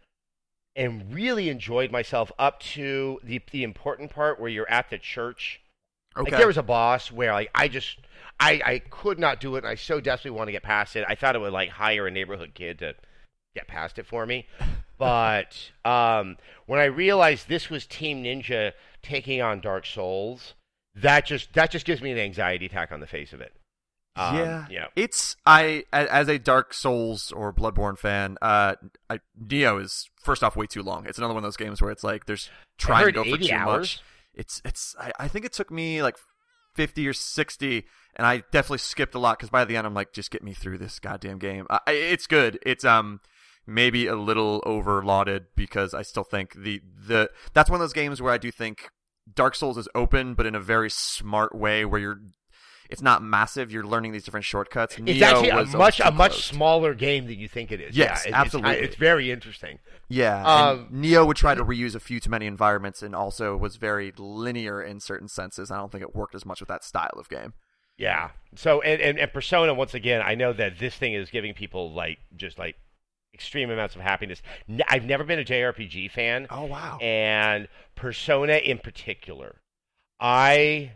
[0.76, 5.60] and really enjoyed myself up to the the important part where you're at the church.
[6.16, 6.30] okay.
[6.30, 7.98] Like there was a boss where like I just
[8.38, 11.04] I I could not do it and I so desperately want to get past it.
[11.08, 12.94] I thought it would like hire a neighborhood kid to
[13.56, 14.46] get past it for me.
[14.98, 20.54] But um when I realized this was Team Ninja taking on Dark Souls,
[20.94, 23.52] that just that just gives me an anxiety attack on the face of it.
[24.16, 24.86] Um, yeah, yeah.
[24.96, 28.38] It's I as a Dark Souls or Bloodborne fan.
[28.40, 28.76] Uh,
[29.10, 31.06] I, Nioh is first off way too long.
[31.06, 33.52] It's another one of those games where it's like there's trying to go for too
[33.52, 33.78] hours.
[33.78, 34.00] much.
[34.34, 34.96] It's it's.
[34.98, 36.16] I, I think it took me like
[36.74, 40.14] fifty or sixty, and I definitely skipped a lot because by the end I'm like,
[40.14, 41.66] just get me through this goddamn game.
[41.86, 42.58] It's good.
[42.64, 43.20] It's um
[43.66, 47.92] maybe a little over lauded because I still think the the that's one of those
[47.92, 48.88] games where I do think
[49.32, 52.20] Dark Souls is open, but in a very smart way where you're.
[52.88, 53.72] It's not massive.
[53.72, 54.94] You're learning these different shortcuts.
[54.96, 57.96] It's Nioh actually a much a much smaller game than you think it is.
[57.96, 58.74] Yes, yeah, it- absolutely.
[58.76, 59.80] It's, very interesting.
[60.08, 63.74] Yeah, Um, Nioh would try to reuse a few too many environments, and also was
[63.74, 65.72] very linear in certain senses.
[65.72, 67.54] I don't think it worked as much with that style of game.
[67.98, 68.30] Yeah.
[68.54, 71.92] So and, and and Persona once again, I know that this thing is giving people
[71.92, 72.76] like just like
[73.36, 74.40] extreme amounts of happiness.
[74.66, 76.96] N- I've never been a JRPG fan, Oh wow!
[77.02, 79.60] and Persona in particular,
[80.18, 80.92] I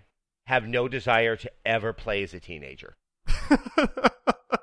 [0.46, 2.96] have no desire to ever play as a teenager.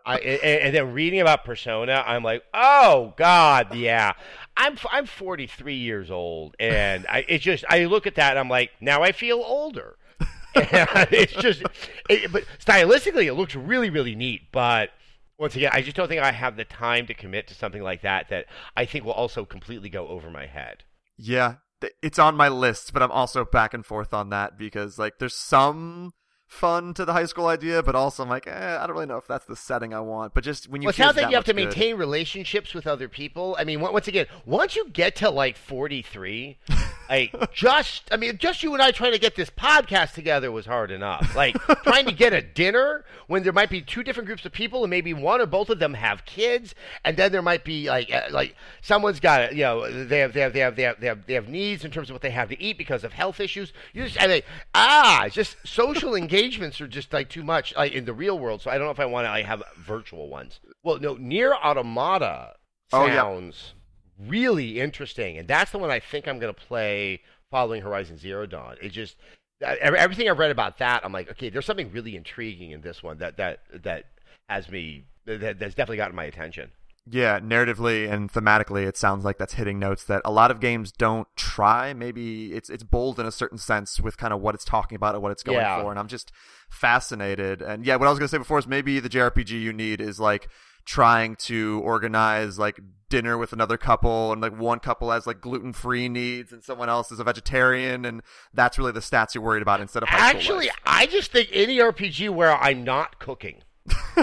[0.05, 4.13] I, and, and then reading about Persona, I'm like, oh God, yeah.
[4.55, 8.49] I'm I'm 43 years old, and I it's just I look at that and I'm
[8.49, 9.97] like, now I feel older.
[10.55, 11.61] it's just,
[12.09, 14.51] it, but stylistically, it looks really really neat.
[14.51, 14.89] But
[15.37, 18.01] once again, I just don't think I have the time to commit to something like
[18.01, 18.29] that.
[18.29, 18.45] That
[18.75, 20.83] I think will also completely go over my head.
[21.17, 21.55] yeah,
[22.01, 25.35] it's on my list, but I'm also back and forth on that because like there's
[25.35, 26.13] some
[26.47, 29.17] fun to the high school idea, but also I'm like, eh, I don't really know
[29.17, 30.33] if that's the setting I want.
[30.33, 32.73] But just when you Well, it sounds like that you have to good- maintain relationships
[32.73, 33.55] with other people.
[33.59, 36.57] I mean, once again, once you get to like 43,
[37.09, 40.65] like just, I mean, just you and I trying to get this podcast together was
[40.65, 41.35] hard enough.
[41.35, 44.83] Like trying to get a dinner when there might be two different groups of people
[44.83, 48.11] and maybe one or both of them have kids, and then there might be like,
[48.13, 51.07] uh, like someone's got, you know, they have, they have, they have, they have, they
[51.07, 53.39] have, they have needs in terms of what they have to eat because of health
[53.41, 53.73] issues.
[53.93, 54.41] You just, I mean,
[54.73, 58.61] ah, it's just social engagements are just like too much like in the real world.
[58.61, 60.59] So I don't know if I want to like have virtual ones.
[60.83, 62.55] Well, no, NieR Automata
[62.93, 63.15] Oh, yeah.
[63.15, 63.73] sounds
[64.17, 67.21] really interesting, and that's the one I think I'm going to play
[67.51, 68.77] following Horizon Zero Dawn.
[68.81, 69.17] It just
[69.61, 73.17] everything I've read about that, I'm like, okay, there's something really intriguing in this one
[73.17, 74.05] that that that
[74.47, 76.71] has me that, that's definitely gotten my attention.
[77.09, 80.91] Yeah, narratively and thematically, it sounds like that's hitting notes that a lot of games
[80.91, 81.93] don't try.
[81.93, 85.15] Maybe it's it's bold in a certain sense with kind of what it's talking about
[85.15, 85.81] and what it's going Yeah.
[85.81, 86.31] for, and I'm just
[86.69, 87.61] fascinated.
[87.61, 90.19] And yeah, what I was gonna say before is maybe the JRPG you need is
[90.19, 90.49] like
[90.85, 95.73] trying to organize like dinner with another couple, and like one couple has like gluten
[95.73, 98.21] free needs, and someone else is a vegetarian, and
[98.53, 100.69] that's really the stats you're worried about instead of Actually.
[100.85, 103.61] I just think any RPG where I'm not cooking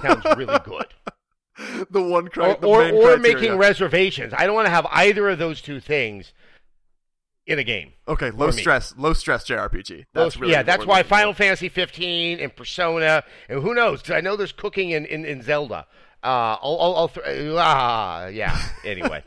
[0.03, 0.87] sounds really good.
[1.91, 4.33] the one cri- or the or, or making reservations.
[4.37, 6.33] I don't want to have either of those two things
[7.47, 7.93] in a game.
[8.09, 10.07] okay low stress low stress JRPG.
[10.15, 11.15] That's really yeah, that's why looking for.
[11.17, 14.01] Final Fantasy 15 and Persona and who knows?
[14.03, 15.87] 'cause I know there's cooking in in, in Zelda.
[16.23, 18.59] Uh, I'll, I'll, I'll th- ah, yeah.
[18.85, 19.23] Anyway,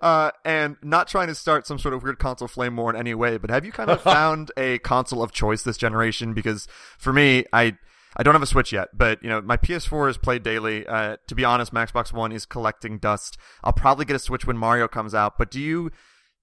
[0.00, 3.14] uh, and not trying to start some sort of weird console flame war in any
[3.14, 6.32] way, but have you kind of found a console of choice this generation?
[6.32, 6.68] Because
[6.98, 7.78] for me, I
[8.20, 10.86] I don't have a Switch yet, but you know my PS4 is played daily.
[10.86, 13.38] Uh, to be honest, my Xbox One is collecting dust.
[13.64, 15.38] I'll probably get a Switch when Mario comes out.
[15.38, 15.90] But do you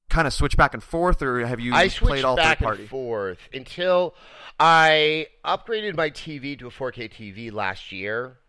[0.10, 2.82] kind of switch back and forth, or have you I played all back third party?
[2.82, 4.16] and forth until
[4.60, 8.40] I upgraded my TV to a 4K TV last year.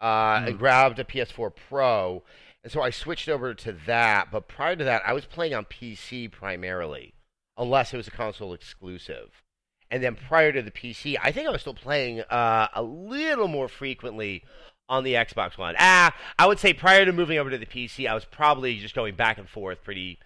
[0.00, 0.56] Uh, I Hmm.
[0.56, 2.22] grabbed a PS4 Pro,
[2.62, 4.30] and so I switched over to that.
[4.30, 7.12] But prior to that, I was playing on PC primarily,
[7.58, 9.42] unless it was a console exclusive.
[9.90, 13.48] And then prior to the PC, I think I was still playing uh, a little
[13.48, 14.44] more frequently
[14.88, 15.74] on the Xbox One.
[15.78, 18.94] Ah, I would say prior to moving over to the PC, I was probably just
[18.94, 20.18] going back and forth pretty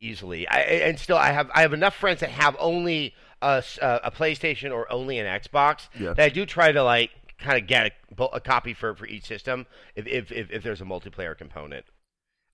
[0.00, 0.46] easily.
[0.48, 3.62] I, and still, I have I have enough friends that have only a
[4.14, 6.12] PlayStation or only an Xbox Yeah.
[6.14, 9.24] that I do try to like kind of get a, a copy for for each
[9.24, 11.84] system if if, if if there's a multiplayer component.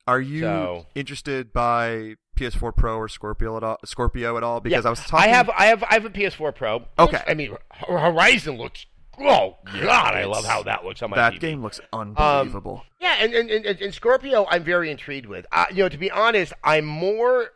[0.06, 3.78] Are you So- interested by PS4 Pro or Scorpio at all?
[3.84, 4.60] Scorpio at all?
[4.60, 5.30] Because Yeah, I was talking.
[5.30, 6.84] I have I have I have a PS4 Pro.
[6.98, 7.22] Okay.
[7.26, 8.86] I mean, Horizon looks
[9.18, 11.40] oh god, I love how that looks on my that TV.
[11.40, 12.84] game looks unbelievable.
[13.00, 15.46] Yeah, and and, and, and Scorpio, I'm very intrigued with.
[15.52, 17.48] Uh, you know, to be honest, I'm more,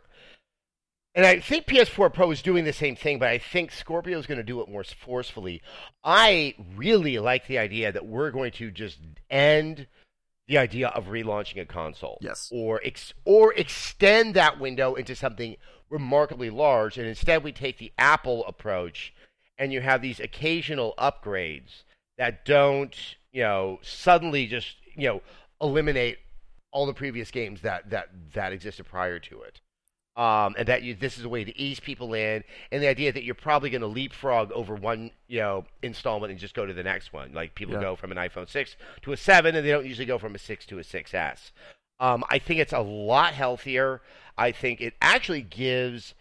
[1.15, 4.27] and I think PS4 Pro is doing the same thing, but I think Scorpio is
[4.27, 5.63] going to do it more forcefully.
[6.05, 8.99] I really like the idea that we're going to just
[9.31, 9.87] end
[10.49, 12.49] the idea of relaunching a console, Yes.
[12.53, 15.57] or ex- or extend that window into something
[15.91, 19.13] remarkably large, and instead we take the Apple approach,
[19.59, 21.83] and you have these occasional upgrades
[22.19, 25.23] that don't, you know, suddenly just, you know,
[25.61, 26.19] eliminate
[26.73, 29.61] all the previous games that that that existed prior to it.
[30.17, 33.13] Um, and that you, this is a way to ease people in, and the idea
[33.13, 36.73] that you're probably going to leapfrog over one, you know, installment and just go to
[36.73, 37.35] the next one.
[37.35, 37.83] Like people Yeah.
[37.83, 40.39] go from an iPhone 6 to a 7, and they don't usually go from a
[40.39, 41.51] 6 to a 6S.
[42.01, 44.01] Um, I think it's a lot healthier.
[44.39, 46.15] I think it actually gives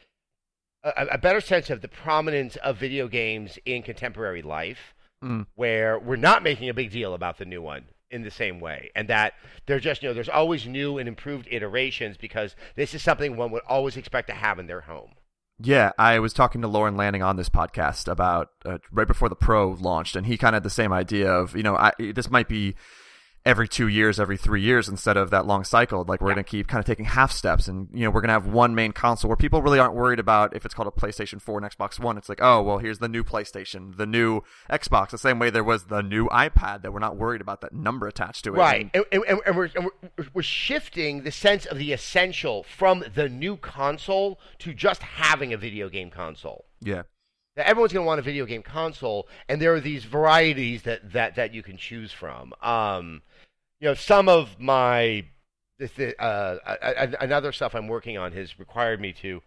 [0.84, 5.48] a, a better sense of the prominence of video games in contemporary life, Mm.
[5.56, 8.92] where we're not making a big deal about the new one in the same way,
[8.96, 9.34] and that
[9.66, 13.52] they're just you know there's always new and improved iterations because this is something one
[13.52, 15.12] would always expect to have in their home.
[15.60, 19.36] Yeah, I was talking to Lorne Lanning on this podcast about uh, right before the
[19.36, 22.30] Pro launched, and he kind of had the same idea of, you know, I, this
[22.30, 22.76] might be
[23.46, 26.04] every two years, every three years instead of that long cycle.
[26.08, 26.36] Like we're Yeah.
[26.36, 28.48] going to keep kind of taking half steps, and you know, we're going to have
[28.48, 31.60] one main console where people really aren't worried about if it's called a PlayStation 4
[31.62, 32.18] and Xbox One.
[32.18, 35.10] It's like, oh, well, here's the new PlayStation, the new Xbox.
[35.12, 38.08] The same way there was the new iPad that we're not worried about that number
[38.08, 38.58] attached to it.
[38.58, 39.86] Right, And- and, and, and, we're, and
[40.18, 45.54] we're, we're shifting the sense of the essential from the new console to just having
[45.54, 46.66] a video game console.
[46.82, 47.04] yeah.
[47.58, 51.14] That everyone's going to want a video game console, and there are these varieties that,
[51.14, 52.54] that, that you can choose from.
[52.62, 53.22] Um,
[53.80, 55.26] you know, some of my
[55.78, 59.42] the, uh, a- another stuff I'm working on has required me to,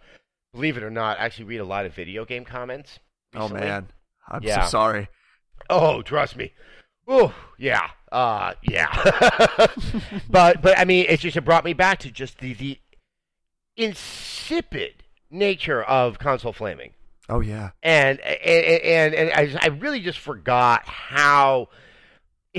[0.53, 2.99] believe it or not, actually read a lot of video game comments.
[3.35, 3.89] Oh man,
[4.29, 4.65] I'm Yeah.
[4.65, 5.09] so sorry.
[5.71, 6.53] Oh, trust me.
[7.07, 7.89] Oh, yeah.
[8.13, 8.89] Uh, yeah.
[10.31, 12.79] but but I mean, it's just it brought me back to just the the
[13.77, 16.93] insipid nature of console flaming,
[17.29, 17.71] Oh yeah.
[17.83, 21.69] and and and, and I, just- I really just forgot how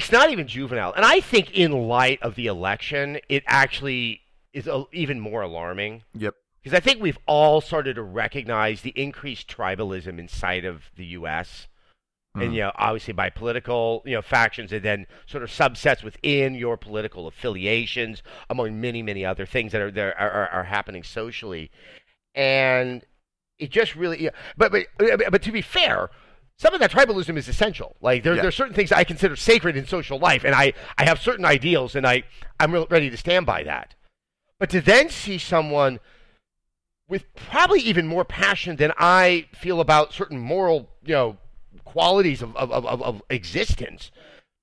[0.04, 0.94] it's not even juvenile.
[0.94, 4.22] And I think in light of the election, it actually
[4.54, 6.04] is a, even more alarming.
[6.16, 6.36] Yep.
[6.64, 11.68] Because I think we've all started to recognize the increased tribalism inside of the U.S.
[12.36, 12.54] And Mm.
[12.54, 16.78] you know, obviously by political, you know, factions, and then sort of subsets within your
[16.78, 21.72] political affiliations, among many, many other things that are there are, are, are happening socially,
[22.36, 23.04] and
[23.58, 24.24] it just really.
[24.24, 24.86] yeah, But but
[25.32, 26.10] but to be fair,
[26.60, 27.95] some of that tribalism is essential.
[28.02, 28.41] Like there, Yeah.
[28.41, 31.45] there are certain things I consider sacred in social life, and I I have certain
[31.45, 32.24] ideals, and I
[32.60, 33.95] I'm ready to stand by that.
[34.60, 36.00] But to then see someone
[37.08, 41.38] with probably even more passion than I feel about certain moral, you know,
[41.86, 44.12] qualities of, of, of, of existence.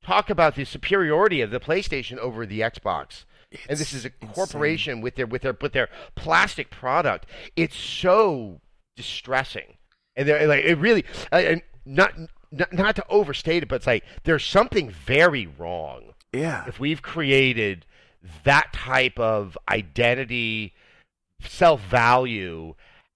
[0.04, 3.24] Talk about the superiority of the PlayStation over the Xbox.
[3.68, 4.35] and this is a insane.
[4.35, 7.26] corporation with their with their with their plastic product.
[7.56, 8.61] It's so
[8.96, 9.78] distressing,
[10.14, 12.12] and they're like it really uh, and not,
[12.53, 16.64] not not to overstate it, but it's like there's something very wrong Yeah.
[16.66, 17.87] if we've created
[18.44, 20.75] that type of identity,
[21.40, 22.75] self value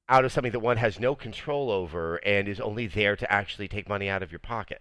[0.09, 3.68] out of something that one has no control over and is only there to actually
[3.68, 4.80] take money out of your pocket.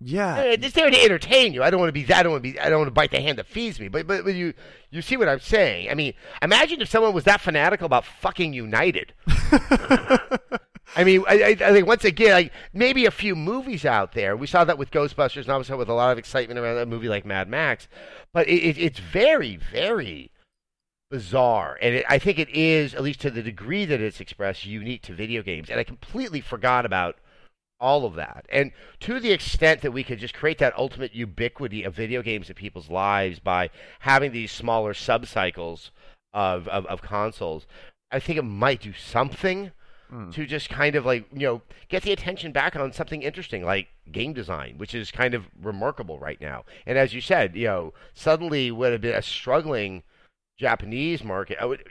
[0.00, 0.38] Yeah.
[0.38, 1.64] Eh, It's there to entertain you.
[1.64, 2.04] I don't want to be.
[2.04, 2.18] That.
[2.18, 2.60] I don't want to be.
[2.60, 3.88] I don't want to bite the hand that feeds me.
[3.88, 4.54] But, but but you
[4.90, 5.90] you see what I'm saying?
[5.90, 9.12] I mean, imagine if someone was that fanatical about fucking United.
[10.96, 14.36] I mean, I, I, think once again, like maybe a few movies out there.
[14.36, 17.08] We saw that with Ghostbusters, and obviously with a lot of excitement around a movie
[17.08, 17.88] like Mad Max.
[18.32, 20.30] But it, it, it's very, very
[21.10, 24.64] bizarre, and it, I think it is, at least to the degree that it's expressed,
[24.64, 25.68] unique to video games.
[25.68, 27.16] And I completely forgot about
[27.80, 28.46] all of that.
[28.50, 32.48] And to the extent that we could just create that ultimate ubiquity of video games
[32.48, 33.70] in people's lives by
[34.00, 35.90] having these smaller subcycles
[36.32, 37.66] of, of, of consoles,
[38.10, 39.70] I think it might do something
[40.12, 40.32] Mm.
[40.32, 43.88] to just kind of like, you know, get the attention back on something interesting like
[44.10, 46.64] game design, which is kind of remarkable right now.
[46.86, 50.02] And as you said, you know, suddenly would have been a struggling
[50.58, 51.58] Japanese market.
[51.60, 51.82] Would,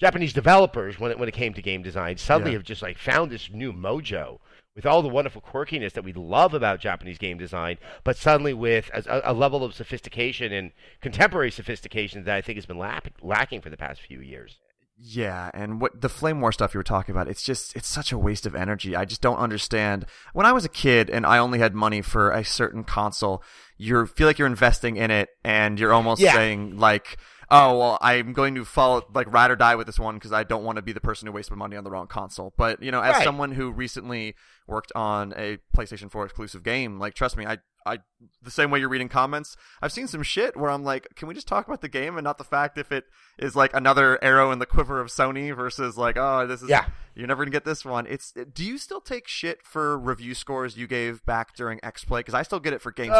[0.00, 2.58] Japanese developers, when it when it came to game design, suddenly Yeah.
[2.58, 4.40] have just like found this new mojo
[4.74, 8.90] with all the wonderful quirkiness that we love about Japanese game design, but suddenly with
[8.94, 13.60] a, a level of sophistication and contemporary sophistication that I think has been lack, lacking
[13.60, 14.58] for the past few years.
[15.02, 18.12] Yeah, and what the flame war stuff you were talking about, it's just it's such
[18.12, 18.94] a waste of energy.
[18.94, 20.04] I just don't understand.
[20.34, 23.42] When I was a kid and I only had money for a certain console,
[23.78, 26.34] you feel like you're investing in it and you're almost Yeah.
[26.34, 27.16] saying like
[27.52, 30.44] Oh well, I'm going to follow like ride or die with this one because I
[30.44, 32.54] don't want to be the person who wastes my money on the wrong console.
[32.56, 33.24] But you know, as Right.
[33.24, 34.36] someone who recently
[34.68, 37.98] worked on a PlayStation 4 exclusive game, like trust me, I I
[38.42, 41.34] the same way you're reading comments, I've seen some shit where I'm like, can we
[41.34, 43.06] just talk about the game and not the fact if it
[43.38, 46.84] is like another arrow in the quiver of Sony versus like, oh, this is Yeah.
[47.14, 48.06] you're never gonna get this one.
[48.06, 52.20] It's do you still take shit for review scores you gave back during X Play?
[52.20, 53.10] Because I still get it for GameSpot.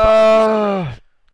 [0.92, 0.92] Uh,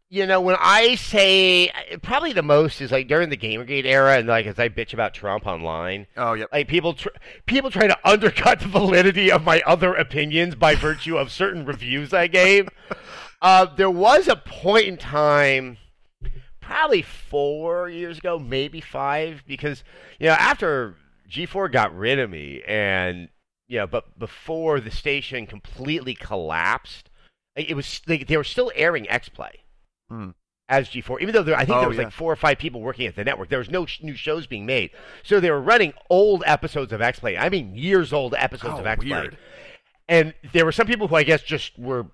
[0.08, 1.70] you know, when I say
[2.02, 5.14] probably the most is like during the Gamergate era, and like as I bitch about
[5.14, 7.08] Trump online, oh yeah, like people tr-
[7.46, 12.12] people try to undercut the validity of my other opinions by virtue of certain reviews
[12.12, 12.68] I gave.
[13.42, 15.76] Uh, there was a point in time,
[16.58, 19.84] probably four years ago, maybe five, because
[20.18, 20.96] you know after
[21.30, 23.28] G4 got rid of me, and
[23.68, 27.10] you know, but before the station completely collapsed,
[27.56, 29.65] it was like, they were still airing X Play
[30.08, 30.30] Hmm.
[30.68, 32.04] as G4, even though there, I think Oh, there was yeah.
[32.04, 33.48] like four or five people working at the network.
[33.48, 34.90] There was no sh- new shows being made,
[35.22, 37.36] so they were running old episodes of X Play.
[37.36, 39.30] I mean, years old episodes Oh, of X Play.
[40.08, 42.06] And there were some people who I guess just were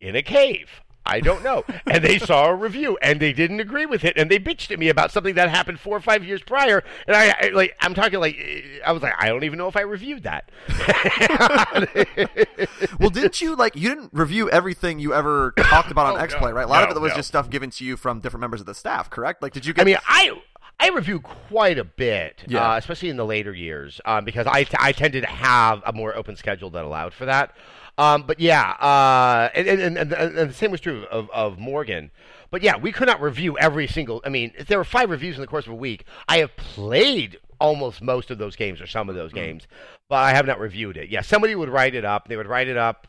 [0.00, 0.82] in a cave.
[1.04, 1.64] I don't know.
[1.86, 4.78] and they saw a review and they didn't agree with it and they bitched at
[4.78, 6.82] me about something that happened four or five years prior.
[7.06, 8.36] And I, I like I'm talking like
[8.86, 10.50] I was like I don't even know if I reviewed that.
[13.00, 16.34] well, didn't you like you didn't review everything you ever talked about on Oh, X
[16.40, 16.64] no, right?
[16.64, 17.16] A lot no, of it was no.
[17.16, 19.42] just stuff given to you from different members of the staff, correct?
[19.42, 19.82] Like, did you get?
[19.82, 20.32] I mean, I
[20.78, 22.72] I review quite a bit, Yeah.
[22.72, 26.14] uh, especially in the later years, um, because I, I tended to have a more
[26.16, 27.54] open schedule that allowed for that.
[27.98, 32.10] Um, but yeah, uh, and, and, and, and the same was true of, of Morgan.
[32.50, 34.20] But yeah, we could not review every single.
[34.24, 36.56] I mean, if there were five reviews in the course of a week, I have
[36.56, 39.38] played almost most of those games or some of those Mm-hmm.
[39.44, 39.66] games,
[40.08, 41.08] but I have not reviewed it.
[41.10, 42.28] Yeah, somebody would write it up.
[42.28, 43.06] They would write it up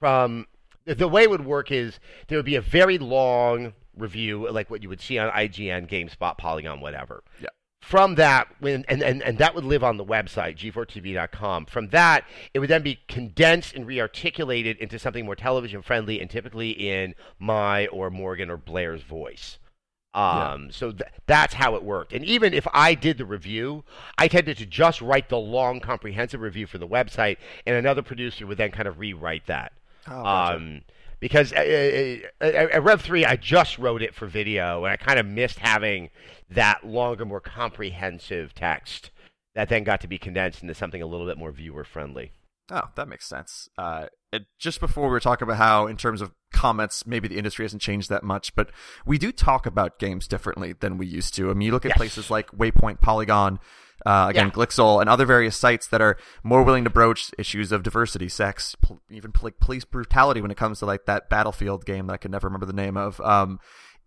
[0.00, 0.46] from
[0.84, 4.70] the- the way it would work is there would be a very long review, like
[4.70, 7.22] what you would see on IGN, GameSpot, Polygon, whatever.
[7.40, 7.48] Yeah.
[7.82, 11.66] From that, when and, and, and that would live on the website, g4tv.com.
[11.66, 12.24] From that,
[12.54, 17.16] it would then be condensed and rearticulated into something more television friendly and typically in
[17.40, 19.58] my or Morgan or Blair's voice.
[20.14, 22.12] Um, So th- that's how it worked.
[22.12, 23.82] And even if I did the review,
[24.16, 28.46] I tended to just write the long, comprehensive review for the website, and another producer
[28.46, 29.72] would then kind of rewrite that.
[30.06, 30.82] Oh, um,
[31.22, 35.24] because uh, at Rev 3, I just wrote it for video, and I kind of
[35.24, 36.10] missed having
[36.50, 39.12] that longer, more comprehensive text
[39.54, 42.32] that then got to be condensed into something a little bit more viewer friendly.
[42.72, 43.68] Oh, that makes sense.
[43.78, 47.38] Uh, it, just before we were talking about how, in terms of comments, maybe the
[47.38, 48.70] industry hasn't changed that much, but
[49.06, 51.50] we do talk about games differently than we used to.
[51.50, 51.98] I mean, you look at Yes.
[51.98, 53.60] places like Waypoint, Polygon,
[54.06, 54.52] uh, again, Yeah.
[54.52, 58.74] Glixel, and other various sites that are more willing to broach issues of diversity, sex,
[58.82, 62.16] pol- even like police brutality when it comes to like that Battlefield game that I
[62.18, 63.20] can never remember the name of.
[63.20, 63.58] Um,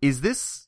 [0.02, 0.65] is this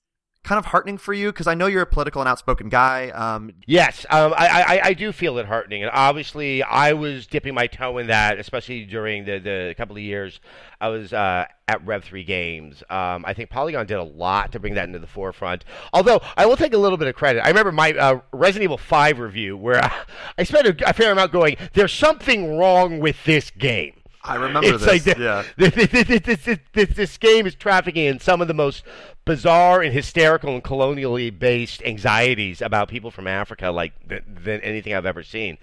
[0.47, 1.27] kind of heartening for you?
[1.27, 3.09] Because I know you're a political and outspoken guy.
[3.09, 7.53] Um, Yes, um, I, I, I do feel it heartening, and obviously I was dipping
[7.53, 10.39] my toe in that, especially during the, the couple of years
[10.79, 12.81] I was uh, at Rev Three Games.
[12.89, 15.65] Um, I think Polygon did a lot to bring that into the forefront.
[15.91, 17.43] Although I will take a little bit of credit.
[17.43, 19.91] I remember my uh, Resident Evil Five review where I,
[20.37, 21.57] I spent a, a fair amount going.
[21.73, 23.93] There's something wrong with this game.
[24.23, 25.05] I remember it's this.
[25.05, 25.43] like the- yeah.
[25.57, 28.83] this, this, this, this, this, this game is trafficking in some of the most
[29.27, 34.93] bizarre and hysterical and colonially based anxieties about people from Africa, like th- than anything
[34.93, 35.57] I've ever seen.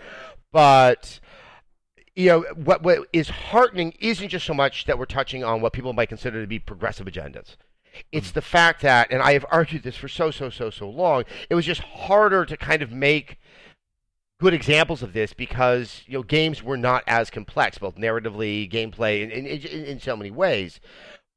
[0.53, 1.19] But
[2.15, 5.73] you know what what is heartening isn't just so much that we're touching on what
[5.73, 7.57] people might consider to be progressive agendas.
[8.13, 8.35] It's mm-hmm.
[8.35, 11.55] the fact that, and I have argued this for so so so so long, it
[11.55, 13.39] was just harder to kind of make
[14.41, 19.23] good examples of this because you know games were not as complex, both narratively, gameplay,
[19.23, 20.81] in, in, in so many ways.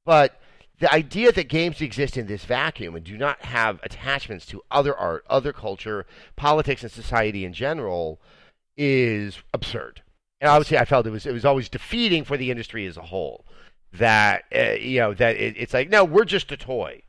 [0.05, 0.39] But
[0.79, 4.95] the idea that games exist in this vacuum and do not have attachments to other
[4.95, 6.05] art, other culture,
[6.35, 8.19] politics, and society in general
[8.75, 10.01] is absurd.
[10.39, 13.01] And obviously, I felt it was it was always defeating for the industry as a
[13.01, 13.45] whole.
[13.91, 17.01] That uh, you know that it, it's like no, we're just a toy.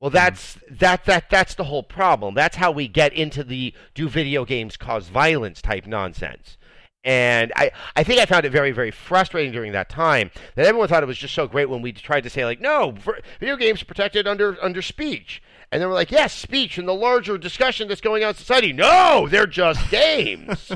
[0.00, 2.34] Well, that's that that that's the whole problem.
[2.34, 6.56] That's how we get into the do video games cause violence type nonsense.
[7.04, 10.88] And I, I think I found it very, very frustrating during that time that everyone
[10.88, 12.94] thought it was just so great when we tried to say like, no,
[13.40, 16.94] video games are protected under under speech, and they were like, yes, speech and the
[16.94, 18.72] larger discussion that's going on in society.
[18.72, 20.72] No, they're just games.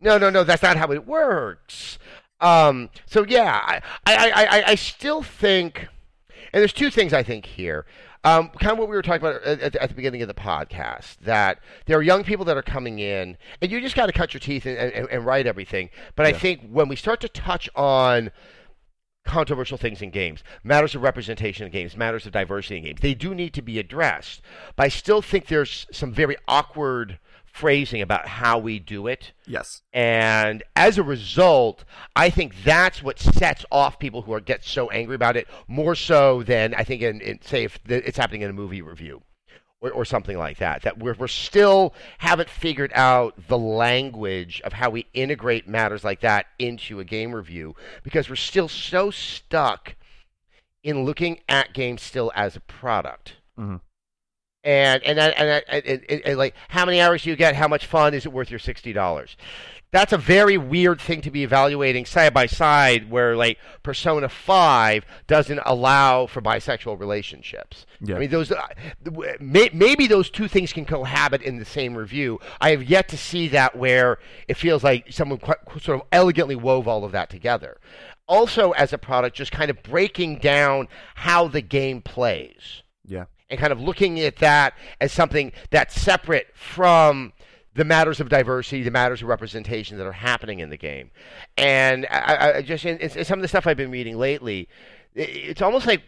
[0.00, 1.98] no, no, no, that's not how it works.
[2.40, 5.88] Um, so yeah, I, I, I, I- I still think,
[6.52, 7.84] and there's two things I think here.
[8.26, 11.18] Um, kind of what we were talking about at, at, the beginning of the podcast,
[11.20, 14.34] that there are young people that are coming in, and you just got to cut
[14.34, 15.90] your teeth and, and, and write everything.
[16.16, 18.32] But I think when we start to touch on
[19.24, 23.00] controversial things in games, matters of representation in games, matters of diversity in games.
[23.00, 24.42] They do need to be addressed,
[24.74, 27.20] but I still think there's some very awkward
[27.56, 29.32] phrasing about how we do it.
[29.46, 29.82] Yes.
[29.92, 31.84] And as a result,
[32.14, 35.94] I think that's what sets off people who are get so angry about it more
[35.94, 39.22] so than I think in, in say if it's happening in a movie review.
[39.82, 40.82] Or, or, something like that.
[40.82, 46.20] That we're, we're still haven't figured out the language of how we integrate matters like
[46.20, 49.94] that into a game review because we're still so stuck
[50.82, 53.34] in looking at games still as a product.
[53.58, 53.76] Mm-hmm
[54.66, 57.54] and and and, and, and, and, and like how many hours do you get?
[57.54, 59.36] How much fun is it worth your sixty dollars?
[59.92, 65.06] That's a very weird thing to be evaluating side by side, where like Persona Five
[65.28, 67.86] doesn't allow for bisexual relationships.
[68.00, 68.16] Yeah.
[68.16, 68.66] I mean, those uh,
[69.40, 72.40] maybe those two things can cohabit in the same review.
[72.60, 75.40] I have yet to see that where it feels like someone
[75.80, 77.78] sort of elegantly wove all of that together.
[78.26, 82.82] Also, as a product, just kind of breaking down how the game plays.
[83.04, 87.32] Yeah and kind of looking at that as something that's separate from
[87.74, 91.10] the matters of diversity, the matters of representation that are happening in the game.
[91.56, 94.68] And I, I just in, in, some of the stuff I've been reading lately,
[95.14, 96.02] it's almost like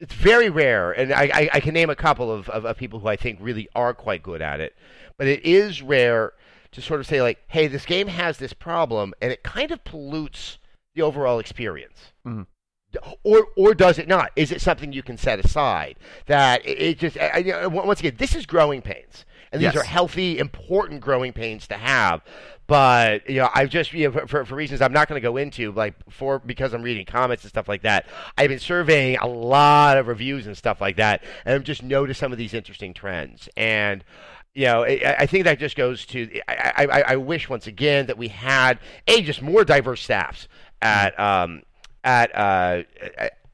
[0.00, 3.00] it's very rare, and I, I, I can name a couple of, of, of, people
[3.00, 4.76] who I think really are quite good at it.
[5.16, 6.34] But it is rare
[6.70, 9.82] to sort of say like, hey, this game has this problem, and it kind of
[9.82, 10.58] pollutes
[10.94, 12.12] the overall experience.
[12.24, 12.42] Mm-hmm
[13.22, 14.30] or or does it not?
[14.36, 15.96] Is it something you can set aside?
[16.26, 19.76] That it, it just I, once again, this is growing pains, and these yes.
[19.76, 22.22] are healthy, important growing pains to have.
[22.66, 25.36] But you know, I've just you know, for, for reasons I'm not going to go
[25.36, 28.06] into, like for because I'm reading comments and stuff like that.
[28.36, 32.20] I've been surveying a lot of reviews and stuff like that, and I've just noticed
[32.20, 33.48] some of these interesting trends.
[33.56, 34.04] And
[34.54, 36.40] you know, I, I, think that just goes to.
[36.48, 40.48] I, I, I, wish once again that we had a just more diverse staffs
[40.82, 41.62] at um,
[42.04, 42.82] at uh,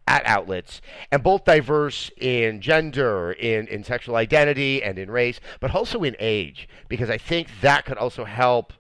[0.07, 5.74] at outlets, and both diverse in gender, in, in sexual identity, and in race, but
[5.74, 8.74] also in age, because I think that could also help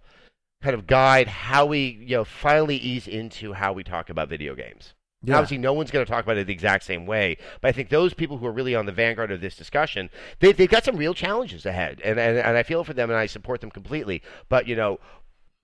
[0.62, 4.54] kind of guide how we, you know, finally ease into how we talk about video
[4.54, 4.92] games.
[5.22, 5.36] Yeah.
[5.36, 7.88] Obviously, no one's going to talk about it the exact same way, but I think
[7.88, 10.10] those people who are really on the vanguard of this discussion,
[10.40, 13.18] they, they've got some real challenges ahead, and, and, and I feel for them and
[13.18, 14.20] I support them completely.
[14.50, 15.00] But, you know,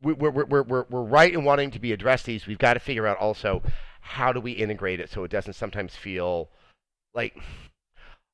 [0.00, 2.46] we're, we're, we're, we're, we're right in wanting to be addressed these.
[2.46, 3.62] We've got to figure out also
[4.00, 6.50] how do we integrate it so it doesn't sometimes feel
[7.14, 7.36] like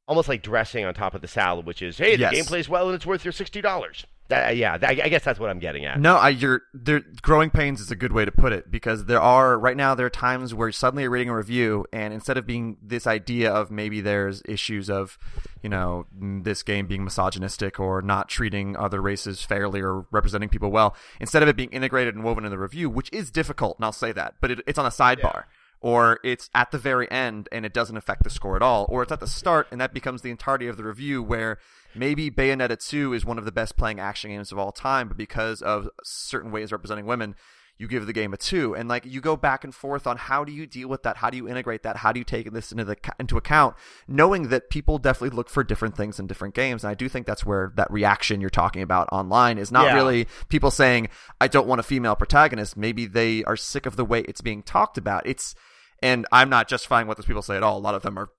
[0.08, 2.32] almost like dressing on top of the salad, which is, hey, the yes.
[2.32, 4.06] game plays well and it's worth your sixty dollars.
[4.28, 6.00] Yeah, I, I guess that's what I'm getting at.
[6.00, 7.00] No, I, you're there.
[7.22, 10.06] Growing pains is a good way to put it because there are right now there
[10.06, 13.70] are times where suddenly you're reading a review and instead of being this idea of
[13.70, 15.16] maybe there's issues of,
[15.62, 20.72] you know, this game being misogynistic or not treating other races fairly or representing people
[20.72, 23.84] well, instead of it being integrated and woven in the review, which is difficult, and
[23.84, 25.22] I'll say that, but it, it's on a sidebar.
[25.22, 25.42] Yeah
[25.80, 29.02] or it's at the very end and it doesn't affect the score at all, or
[29.02, 31.58] it's at the start and that becomes the entirety of the review where
[31.94, 35.16] maybe Bayonetta 2 is one of the best playing action games of all time, but
[35.16, 37.34] because of certain ways representing women,
[37.78, 40.44] you give the game a 2 and like you go back and forth on how
[40.44, 41.18] do you deal with that?
[41.18, 41.98] How do you integrate that?
[41.98, 43.76] How do you take this into the into account?
[44.08, 46.84] Knowing that people definitely look for different things in different games.
[46.84, 49.94] And i do think that's where that reaction you're talking about online is not yeah.
[49.94, 51.08] really people saying
[51.40, 52.76] i don't want a female protagonist.
[52.76, 55.26] Maybe they are sick of the way it's being talked about.
[55.26, 55.54] It's
[56.02, 57.78] and I'm not justifying what those people say at all.
[57.78, 58.30] A lot of them are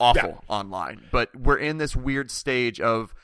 [0.00, 0.54] awful yeah.
[0.54, 3.14] online, but we're in this weird stage of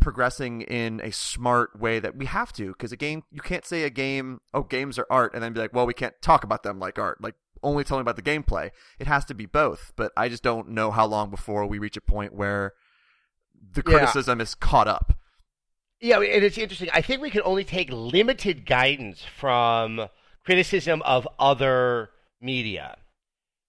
[0.00, 3.82] progressing in a smart way that we have to because a game you can't say
[3.82, 6.62] a game oh games are art and then be like well we can't talk about
[6.62, 10.12] them like art like only telling about the gameplay it has to be both but
[10.16, 12.72] i just don't know how long before we reach a point where
[13.72, 14.42] the criticism yeah.
[14.42, 15.18] is caught up
[16.00, 20.08] yeah and it's interesting i think we can only take limited guidance from
[20.44, 22.96] criticism of other media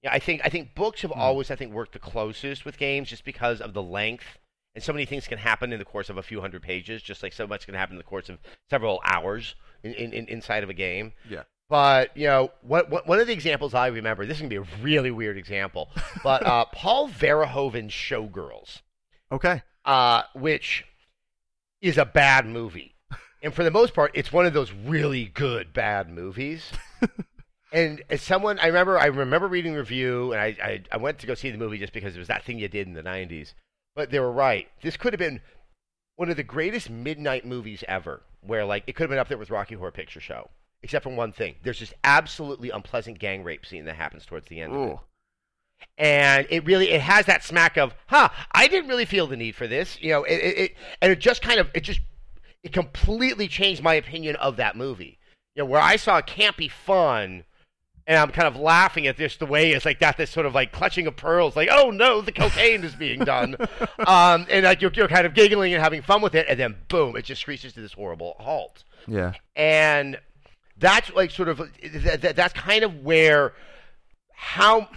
[0.03, 1.17] yeah, I think I think books have mm.
[1.17, 4.38] always I think worked the closest with games just because of the length
[4.78, 7.23] and so many things can happen in the course of a few hundred pages, just
[7.23, 8.38] like so much can happen in the course of
[8.69, 11.13] several hours in, in, in inside of a game.
[11.28, 11.43] Yeah.
[11.67, 14.57] But you know, what, what, one of the examples I remember, this is gonna be
[14.57, 15.89] a really weird example,
[16.23, 18.82] but uh, Paul Verhoeven's Showgirls.
[19.32, 19.63] Okay.
[19.84, 20.86] Uh, which
[21.82, 22.93] is a bad movie,
[23.41, 26.71] and for the most part, it's one of those really good bad movies.
[27.73, 31.28] And as someone, I remember, I remember reading review, and I, I, I went to
[31.28, 33.53] go see the movie just because it was that thing you did in the '90s.
[33.98, 34.68] But they were right.
[34.84, 35.41] This could have been
[36.18, 39.39] one of the greatest midnight movies ever, where like it could have been up there
[39.39, 40.52] with Rocky Horror Picture Show,
[40.84, 41.56] except for one thing.
[41.64, 44.84] There's this absolutely unpleasant gang rape scene that happens towards the end Ooh.
[44.84, 44.98] of it.
[45.98, 48.30] And it really it has that smack of, huh?
[48.52, 50.24] I didn't really feel the need for this, you know.
[50.26, 52.02] It, it, it and it just kind of it just
[52.62, 55.18] it completely changed my opinion of that movie.
[55.56, 57.45] You know, where I saw campy fun
[58.08, 60.55] and I'm kind of laughing at this the way it's like got this sort of
[60.55, 63.55] like clutching of pearls, like oh no, the cocaine is being done,
[64.08, 66.76] um, and like you're, you're kind of giggling and having fun with it, and then
[66.88, 68.86] boom, it just screeches to this horrible halt.
[69.08, 69.34] Yeah.
[69.55, 70.18] And
[70.78, 73.53] that's like sort of that, that's kind of where
[74.32, 74.88] how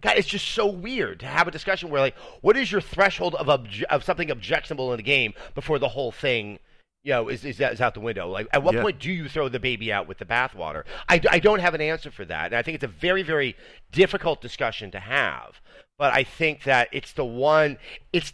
[0.00, 3.34] God, it's just so weird to have a discussion where like what is your threshold
[3.34, 6.58] of obje- of something objectionable in the game before the whole thing
[7.04, 8.82] you know is, is, is out the window like at what Yeah.
[8.82, 11.80] point do you throw the baby out with the bathwater I, I don't have an
[11.80, 13.56] answer for that and i think it's a very very
[13.92, 15.60] difficult discussion to have
[15.98, 17.78] but i think that it's the one
[18.12, 18.32] it's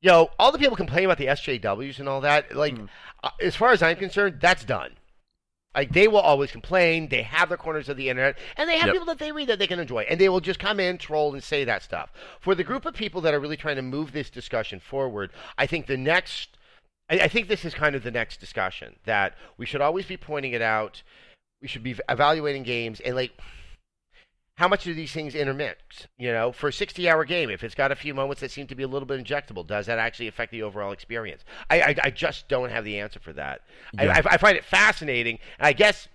[0.00, 2.76] you know all the people complain about the sjws and all that like
[3.22, 4.92] uh, as far as i'm concerned that's done
[5.74, 7.08] like they will always complain.
[7.08, 8.94] They have their corners of the internet, and they have Yep.
[8.94, 11.34] people that they read that they can enjoy, and they will just come in, troll,
[11.34, 12.10] and say that stuff.
[12.40, 15.66] For the group of people that are really trying to move this discussion forward, I
[15.66, 16.56] think the next,
[17.08, 20.16] I, I think this is kind of the next discussion that we should always be
[20.16, 21.02] pointing it out.
[21.60, 23.32] We should be evaluating games and like.
[24.56, 26.08] How much do these things intermix?
[26.18, 28.66] You know, for a 60 hour game, if it's got a few moments that seem
[28.66, 31.44] to be a little bit injectable, does that actually affect the overall experience?
[31.70, 33.60] I, I, I just don't have the answer for that.
[33.96, 34.20] I, Yeah.
[34.26, 36.08] I, I find it fascinating, and I guess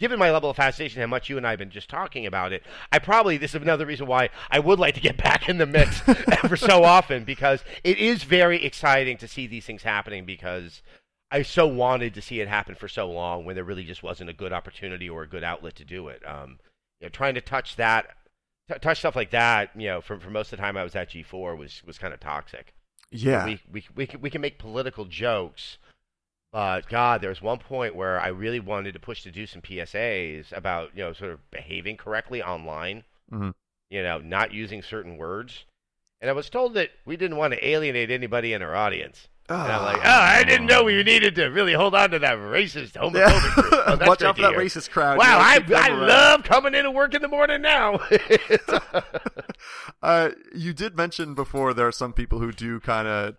[0.00, 2.52] given my level of fascination, how much you and I have been just talking about
[2.52, 5.58] it, I probably this is another reason why I would like to get back in
[5.58, 6.02] the mix
[6.42, 10.82] ever so often because it is very exciting to see these things happening because
[11.30, 14.30] I so wanted to see it happen for so long when there really just wasn't
[14.30, 16.26] a good opportunity or a good outlet to do it.
[16.26, 16.58] Um,
[17.00, 18.06] you know, trying to touch that,
[18.68, 20.96] t- touch stuff like that, you know, for, for most of the time I was
[20.96, 22.74] at G4 was was kind of toxic
[23.12, 23.44] Yeah.
[23.44, 25.78] we we we we can make political jokes,
[26.52, 29.62] but God, there was one point where I really wanted to push to do some
[29.62, 33.54] PSAs about you know sort of behaving correctly online, Mhm.
[33.90, 35.64] you know, not using certain words,
[36.20, 39.28] and I was told that we didn't want to alienate anybody in our audience.
[39.48, 42.38] And I'm like, oh, I didn't know we needed to really hold on to that
[42.38, 43.14] racist, homophobic.
[43.14, 43.82] Yeah.
[43.86, 44.60] Oh, Watch out for that hear.
[44.60, 45.18] racist crowd.
[45.18, 46.06] Wow, I I around.
[46.06, 47.98] love coming into work in the morning now.
[50.02, 53.36] uh, you did mention before there are some people who do kind of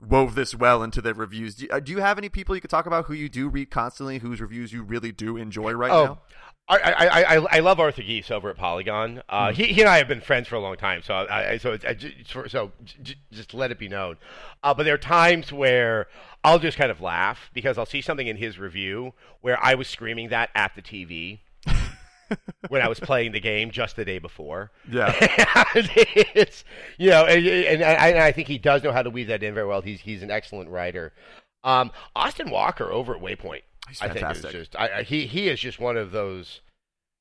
[0.00, 1.54] wove this well into their reviews.
[1.56, 3.70] Do, uh, do you have any people you could talk about who you do read
[3.70, 6.18] constantly, whose reviews you really do enjoy right oh, now?
[6.68, 9.22] I, I, I, I love Arthur Gies over at Polygon.
[9.28, 9.60] Uh, Mm-hmm.
[9.60, 11.72] he, he and I have been friends for a long time, so I, I so
[11.72, 11.96] it's, I,
[12.48, 12.70] so
[13.02, 14.18] j- just let it be known.
[14.62, 16.06] Uh, but there are times where
[16.44, 19.88] I'll just kind of laugh because I'll see something in his review where I was
[19.88, 21.40] screaming that at the TV
[22.68, 24.70] when I was playing the game just the day before.
[24.90, 25.14] Yeah.
[26.32, 26.64] It's
[26.98, 29.42] you know, and, and, I, and I think he does know how to weave that
[29.42, 29.80] in very well.
[29.80, 31.12] He's he's an excellent writer.
[31.64, 33.62] Um, Austin Walker over at Waypoint,
[34.00, 36.60] I think is just I, I, he he is just one of those.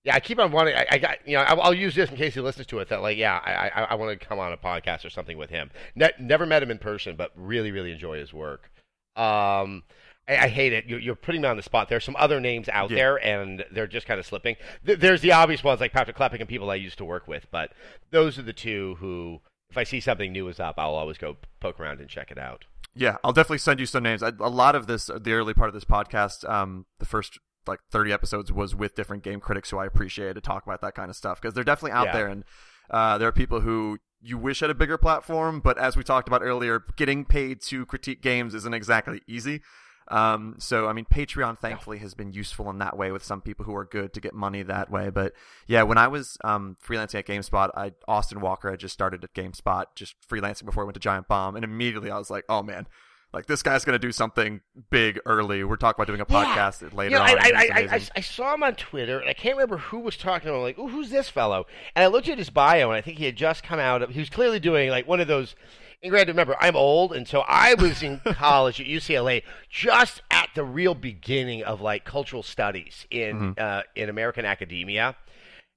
[0.03, 0.75] Yeah, I keep on wanting.
[0.75, 2.89] I, I got you know I'll, I'll use this in case he listens to it.
[2.89, 5.49] That like yeah, I I, I want to come on a podcast or something with
[5.49, 5.71] him.
[5.95, 8.71] Ne- never met him in person, but really really enjoy his work.
[9.15, 9.83] Um,
[10.29, 10.85] I, I hate it.
[10.85, 11.89] You're, you're putting me on the spot.
[11.89, 12.95] There's some other names out Yeah.
[12.95, 14.55] there, and they're just kind of slipping.
[14.85, 17.47] Th- there's the obvious ones like Patrick Klepek and people I used to work with,
[17.51, 17.71] but
[18.11, 21.37] those are the two who, if I see something new is up, I'll always go
[21.59, 22.65] poke around and check it out.
[22.95, 24.23] Yeah, I'll definitely send you some names.
[24.23, 27.79] I, a lot of this, the early part of this podcast, um, the first like
[27.91, 31.09] 30 episodes was with different game critics who I appreciated to talk about that kind
[31.09, 32.13] of stuff because they're definitely out Yeah.
[32.13, 32.43] there and
[32.89, 36.27] uh, there are people who you wish had a bigger platform, but as we talked
[36.27, 39.61] about earlier, getting paid to critique games isn't exactly easy.
[40.09, 43.65] Um, so I mean, Patreon thankfully has been useful in that way with some people
[43.65, 45.09] who are good to get money that way.
[45.09, 45.33] But
[45.67, 49.33] yeah, when I was um, freelancing at GameSpot, I Austin Walker had just started at
[49.33, 52.63] GameSpot, just freelancing before I went to Giant Bomb, and immediately I was like, oh
[52.63, 52.87] man.
[53.31, 55.63] Like this guy's gonna do something big early.
[55.63, 57.29] We're talking about doing a podcast later You know, on.
[57.29, 58.01] I, I, I, I.
[58.15, 60.55] I saw him on Twitter, and I can't remember who was talking to him.
[60.55, 61.67] I'm like, Ooh, who's this fellow?
[61.95, 64.09] And I looked at his bio, and I think he had just come out of.
[64.09, 65.55] He was clearly doing like one of those.
[66.01, 70.49] And granted, remember, I'm old, and so I was in college at UCLA just at
[70.55, 75.17] the real beginning of like cultural studies in uh, in American academia,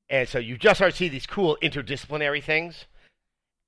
[0.09, 2.87] and so you just start to see these cool interdisciplinary things.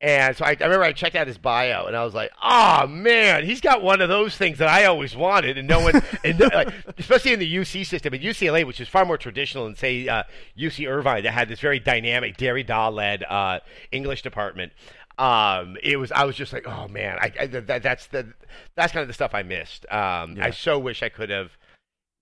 [0.00, 2.86] And so I, I remember I checked out his bio, and I was like, "Oh
[2.86, 6.38] man, he's got one of those things that I always wanted." And no one, and
[6.38, 9.74] no, like, especially in the UC system, at UCLA, which is far more traditional than
[9.74, 10.22] say uh,
[10.59, 14.72] UC Irvine, that had this very dynamic Derrida-led uh, English department.
[15.19, 18.33] Um, it was I was just like, "Oh man, I, I, that, that's the
[18.75, 20.47] that's kind of the stuff I missed." Um, Yeah.
[20.47, 21.53] I so wish I could have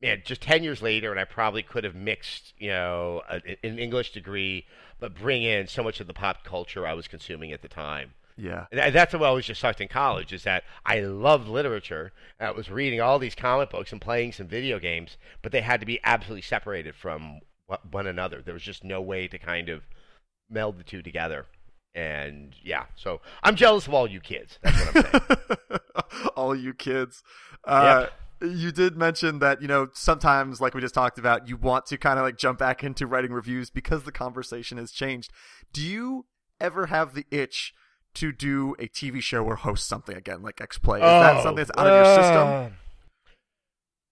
[0.03, 3.79] man, just 10 years later, and I probably could have mixed, you know, a, an
[3.79, 4.67] English degree,
[4.99, 8.15] but bring in so much of the pop culture I was consuming at the time.
[8.37, 11.47] yeah, And that- that's what I was just sucked in college, is that I loved
[11.47, 15.53] literature, and I was reading all these comic books and playing some video games, but
[15.53, 17.41] they had to be absolutely separated from
[17.91, 18.43] one another.
[18.43, 19.83] There was just no way to kind of
[20.51, 21.47] meld the two together.
[21.95, 24.59] And yeah, so I'm jealous of all you kids.
[24.63, 25.11] That's what I'm
[25.71, 25.81] saying.
[26.37, 27.23] all you kids.
[27.65, 28.07] Uh,
[28.41, 31.97] you did mention that you know sometimes like we just talked about you want to
[31.97, 35.31] kind of like jump back into writing reviews because the conversation has changed
[35.73, 36.27] do you
[36.61, 37.73] ever have the itch
[38.15, 41.43] to do a tv show or host something again like x play is that Oh,
[41.45, 42.77] something that's out of your system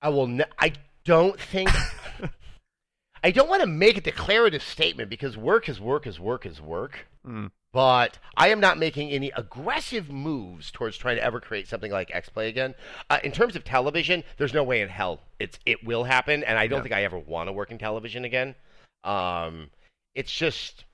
[0.02, 0.26] I will.
[0.26, 0.72] Ne- I
[1.04, 1.70] don't think.
[3.22, 6.60] I don't want to make a declarative statement because work is work is work is
[6.60, 7.06] work.
[7.26, 7.50] Mm.
[7.72, 12.10] But I am not making any aggressive moves towards trying to ever create something like
[12.12, 12.74] X Play again.
[13.08, 16.58] Uh, in terms of television, there's no way in hell it's it will happen, and
[16.58, 16.82] I don't Yeah.
[16.82, 18.56] think I ever want to work in television again.
[19.04, 19.70] Um,
[20.14, 20.84] it's just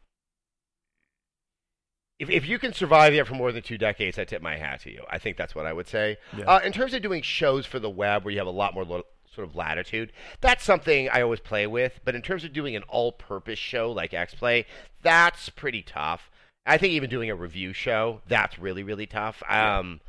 [2.18, 4.80] if if you can survive there for more than two decades, I tip my hat
[4.82, 5.02] to you.
[5.08, 6.18] I think that's what I would say.
[6.36, 6.44] Yeah.
[6.44, 8.84] Uh, in terms of doing shows for the web where you have a lot more
[8.84, 9.02] lo-
[9.34, 10.12] sort of latitude,
[10.42, 12.00] that's something I always play with.
[12.04, 14.66] But in terms of doing an all-purpose show like X Play,
[15.02, 16.30] that's pretty tough.
[16.66, 19.42] I think even doing a review show, that's really really tough.
[19.48, 20.00] Um,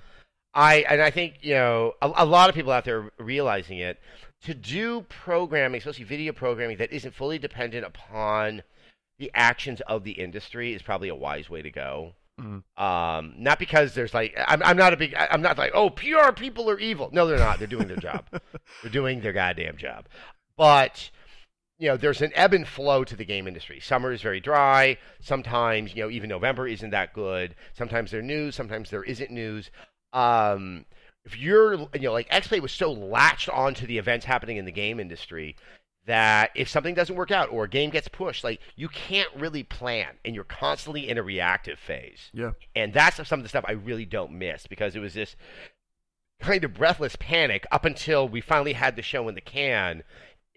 [0.54, 4.00] I and I think you know a, a lot of people out there realizing it.
[4.44, 8.62] To do programming, especially video programming, that isn't fully dependent upon
[9.18, 12.14] the actions of the industry is probably a wise way to go.
[12.40, 12.64] Mhm.
[12.80, 16.32] Um, not because there's like I'm, I'm not a big I'm not like oh PR
[16.36, 17.10] people are evil.
[17.12, 17.58] No, they're not.
[17.58, 18.26] They're doing their job.
[18.82, 20.06] they're doing their goddamn job.
[20.56, 21.10] But
[21.78, 23.80] you know, there's an ebb and flow to the game industry.
[23.80, 24.98] Summer is very dry.
[25.20, 27.56] Sometimes you know even November isn't that good.
[27.74, 28.56] Sometimes there's news.
[28.56, 29.70] Sometimes there isn't news.
[30.14, 30.86] Um,
[31.26, 34.72] if you're you know like XPlay was so latched onto the events happening in the
[34.72, 35.56] game industry
[36.08, 39.64] that if something doesn't work out or a game gets pushed, like you can't really
[39.64, 42.30] plan and you're constantly in a reactive phase.
[42.34, 45.36] yeah And that's some of the stuff I really don't miss because it was this
[46.40, 50.04] kind of breathless panic up until we finally had the show in the can.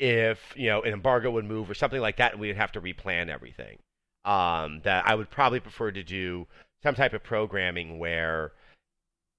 [0.01, 2.81] If you know an embargo would move or something like that, and we'd have to
[2.81, 3.79] replan everything.
[4.25, 6.47] Um, that I would probably prefer to do
[6.83, 8.53] some type of programming where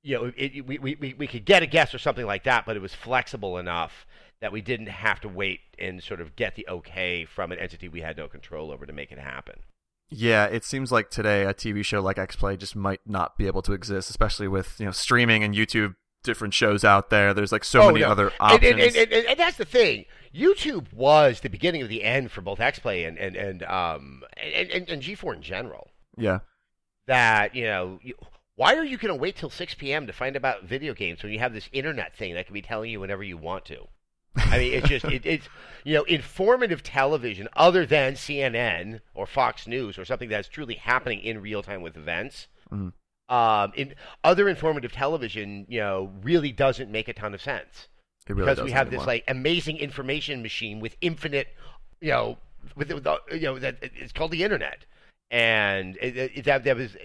[0.04, 2.76] you know it, we, we we could get a guest or something like that, but
[2.76, 4.06] it was flexible enough
[4.40, 7.88] that we didn't have to wait and sort of get the okay from an entity
[7.88, 9.56] we had no control over to make it happen.
[10.10, 13.48] Yeah, it seems like today a TV show like X Play just might not be
[13.48, 17.34] able to exist, especially with you know streaming and YouTube different shows out there.
[17.34, 18.10] There's like so Oh, many no.
[18.10, 18.64] other options.
[18.74, 20.06] And, and, and, and that's the thing.
[20.34, 24.70] YouTube was the beginning of the end for both XPlay and and and um and,
[24.72, 25.90] and, and G4 in general.
[26.18, 26.40] yeah,
[27.08, 28.16] That you know, you,
[28.56, 30.08] why are you going to wait till 6 p.m.
[30.08, 32.92] to find about video games when you have this internet thing that can be telling
[32.92, 33.88] you whenever you want to?
[34.36, 35.50] I mean, it's just it, it's
[35.84, 41.20] you know informative television other than CNN or Fox News or something that's truly happening
[41.20, 42.48] in real time with events.
[42.72, 42.94] Mhm.
[43.28, 47.88] Um, in other informative television, you know, really doesn't make a ton of sense
[48.34, 49.02] really because we have anymore.
[49.02, 51.48] this like amazing information machine with infinite,
[52.00, 52.38] you know,
[52.76, 54.86] with, with the, you know that it's called the internet,
[55.30, 56.96] and it, it, that, that was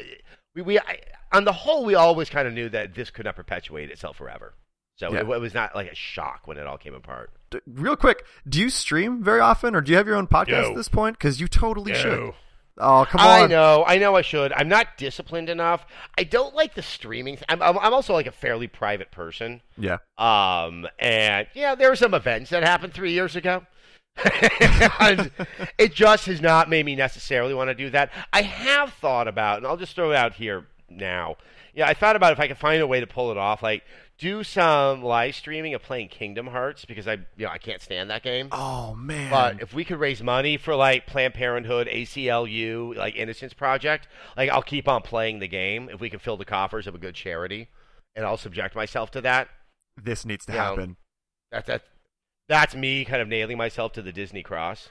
[0.54, 1.00] we, we I,
[1.32, 4.54] on the whole we always kind of knew that this could not perpetuate itself forever.
[4.96, 5.20] So Yeah.
[5.20, 7.30] it, it was not like a shock when it all came apart.
[7.50, 10.62] D- Real quick, do you stream very often, or do you have your own podcast
[10.62, 10.70] No.
[10.70, 11.18] at this point?
[11.18, 11.98] Because you totally No.
[11.98, 12.32] should.
[12.78, 13.44] Oh, come on.
[13.44, 14.52] I know, I know, I should.
[14.52, 15.86] I'm not disciplined enough.
[16.18, 17.38] I don't like the streaming.
[17.48, 19.62] I'm, I'm, I'm also like a fairly private person.
[19.78, 23.64] Yeah, Um, and yeah, there were some events that happened three years ago.
[25.00, 25.30] and
[25.78, 28.10] it just has not made me necessarily want to do that.
[28.32, 31.36] I have thought about, and I'll just throw it out here now.
[31.74, 33.84] Yeah, I thought about if I could find a way to pull it off, like
[34.18, 38.08] do some live streaming of playing Kingdom Hearts because I, you know, I can't stand
[38.10, 38.48] that game.
[38.52, 39.30] Oh man.
[39.30, 44.48] But if we could raise money for like Planned Parenthood, ACLU, like Innocence Project, like
[44.50, 47.14] I'll keep on playing the game if we can fill the coffers of a good
[47.14, 47.68] charity,
[48.14, 49.48] and I'll subject myself to that.
[50.02, 50.64] this needs to Yeah.
[50.70, 50.96] happen.
[51.52, 51.82] That that
[52.48, 54.88] that's me kind of nailing myself to the Disney cross.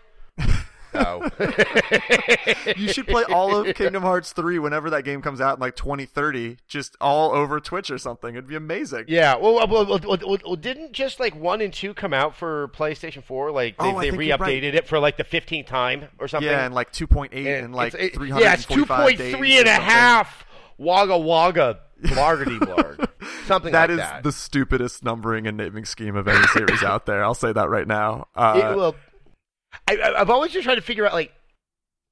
[0.95, 1.29] So
[2.77, 5.75] You should play all of Kingdom Hearts 3 whenever that game comes out in like
[5.75, 8.35] 2030, just all over Twitch or something.
[8.35, 9.05] It'd be amazing.
[9.07, 13.23] Yeah, well, well, well, well, didn't just like one and two come out for PlayStation
[13.23, 13.51] Four?
[13.51, 14.47] Like they, Oh, they think you're right.
[14.61, 16.49] re-updated it for like the fifteenth time or something.
[16.49, 19.59] Yeah, and like 2.8 And and like it's- it- 345 yeah, it's two point days
[19.59, 20.45] and a half.
[20.77, 23.07] Wagga wagga, blargity blarg,
[23.47, 24.23] something That like is that.
[24.23, 27.23] the stupidest numbering and naming scheme of any series out there.
[27.23, 28.27] I'll say that right now.
[28.35, 28.95] Uh, it, well,
[29.87, 31.31] I, I- I've always just tried to figure out like.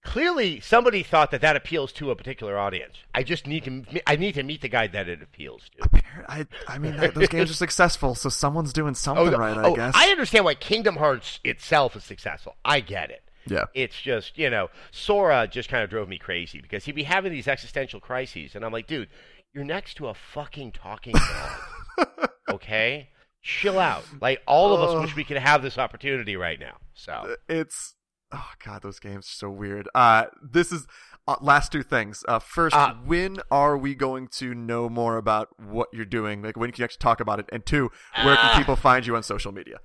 [0.05, 2.97] Clearly, somebody thought that that appeals to a particular audience.
[3.15, 4.01] I just need to.
[4.05, 6.01] I need to meet the guy that it appeals to.
[6.27, 9.63] I, I mean, those games are successful, so someone's doing oh, something no- right, I
[9.63, 9.93] oh, guess.
[9.95, 12.57] I understand why Kingdom Hearts itself is successful.
[12.65, 13.23] I get it.
[13.47, 13.63] yeah.
[13.73, 17.31] It's just, you know, Sora just kind of drove me crazy because he'd be having
[17.31, 19.07] these existential crises, and I'm like, dude,
[19.53, 22.29] you're next to a fucking talking dog.
[22.49, 23.07] okay?
[23.43, 24.03] Chill out.
[24.21, 26.77] Like, all of us wish we could have this opportunity right now.
[26.93, 27.95] So, It's
[28.35, 29.87] Oh god, those games are so weird.
[29.93, 30.87] Uh, this is
[31.27, 32.23] uh, last two things.
[32.27, 36.41] Uh, first, Uh, when are we going to know more about what you're doing?
[36.41, 37.45] Like when can you actually talk about it?
[37.51, 37.91] And two,
[38.23, 38.57] where can Ah.
[38.57, 39.77] people find you on social media?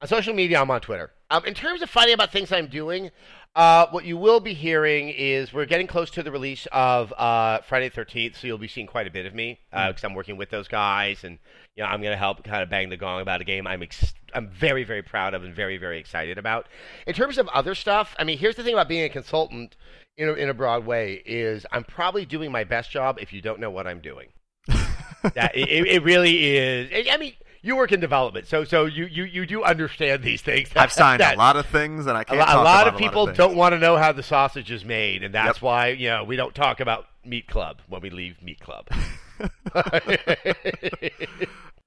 [0.00, 1.10] On social media, I'm on Twitter.
[1.28, 3.10] Um, in terms of finding about things I'm doing,
[3.56, 7.62] uh, what you will be hearing is we're getting close to the release of uh,
[7.62, 10.36] Friday the 13th, so you'll be seeing quite a bit of me because I'm working
[10.36, 11.40] with those guys, and
[11.78, 13.82] you know I'm going to help kind of bang the gong about a game I'm
[13.84, 16.66] ex- I'm very very proud of and very very excited about.
[17.06, 19.76] In terms of other stuff, I mean, here's the thing about being a consultant
[20.16, 23.40] in a, in a broad way is I'm probably doing my best job if you
[23.40, 24.26] don't know what I'm doing.
[25.34, 27.08] that it, it really is.
[27.10, 30.70] I mean, you work in development, so so you you, you do understand these things.
[30.74, 32.40] I've signed That- a lot of things, and I a, can't.
[32.40, 33.38] a lot about of people things.
[33.38, 35.62] don't want to know how the sausage is made, and that's Yep.
[35.62, 38.88] why you know we don't talk about Meat Club when we leave Meat Club.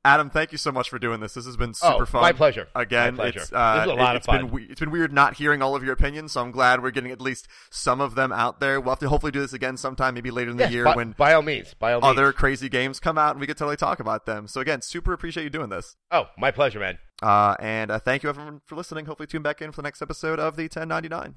[0.03, 1.35] Adam, thank you so much for doing this.
[1.35, 2.21] This has been super Oh, fun.
[2.23, 2.67] my pleasure.
[2.73, 3.41] Again, My pleasure.
[3.41, 4.51] it's uh, This is a lot it, of has been fun.
[4.55, 7.11] we- it's been weird not hearing all of your opinions, so I'm glad we're getting
[7.11, 8.81] at least some of them out there.
[8.81, 10.95] We'll have to hopefully do this again sometime, maybe later in the Yes, year by,
[10.95, 12.35] when by all means, by all other means.
[12.35, 14.47] crazy games come out, and we could totally talk about them.
[14.47, 15.95] So again, super appreciate you doing this.
[16.09, 16.97] Oh, my pleasure, man.
[17.21, 19.05] Uh, and uh, thank you everyone for listening.
[19.05, 21.35] Hopefully, tune back in for the next episode of the 1099.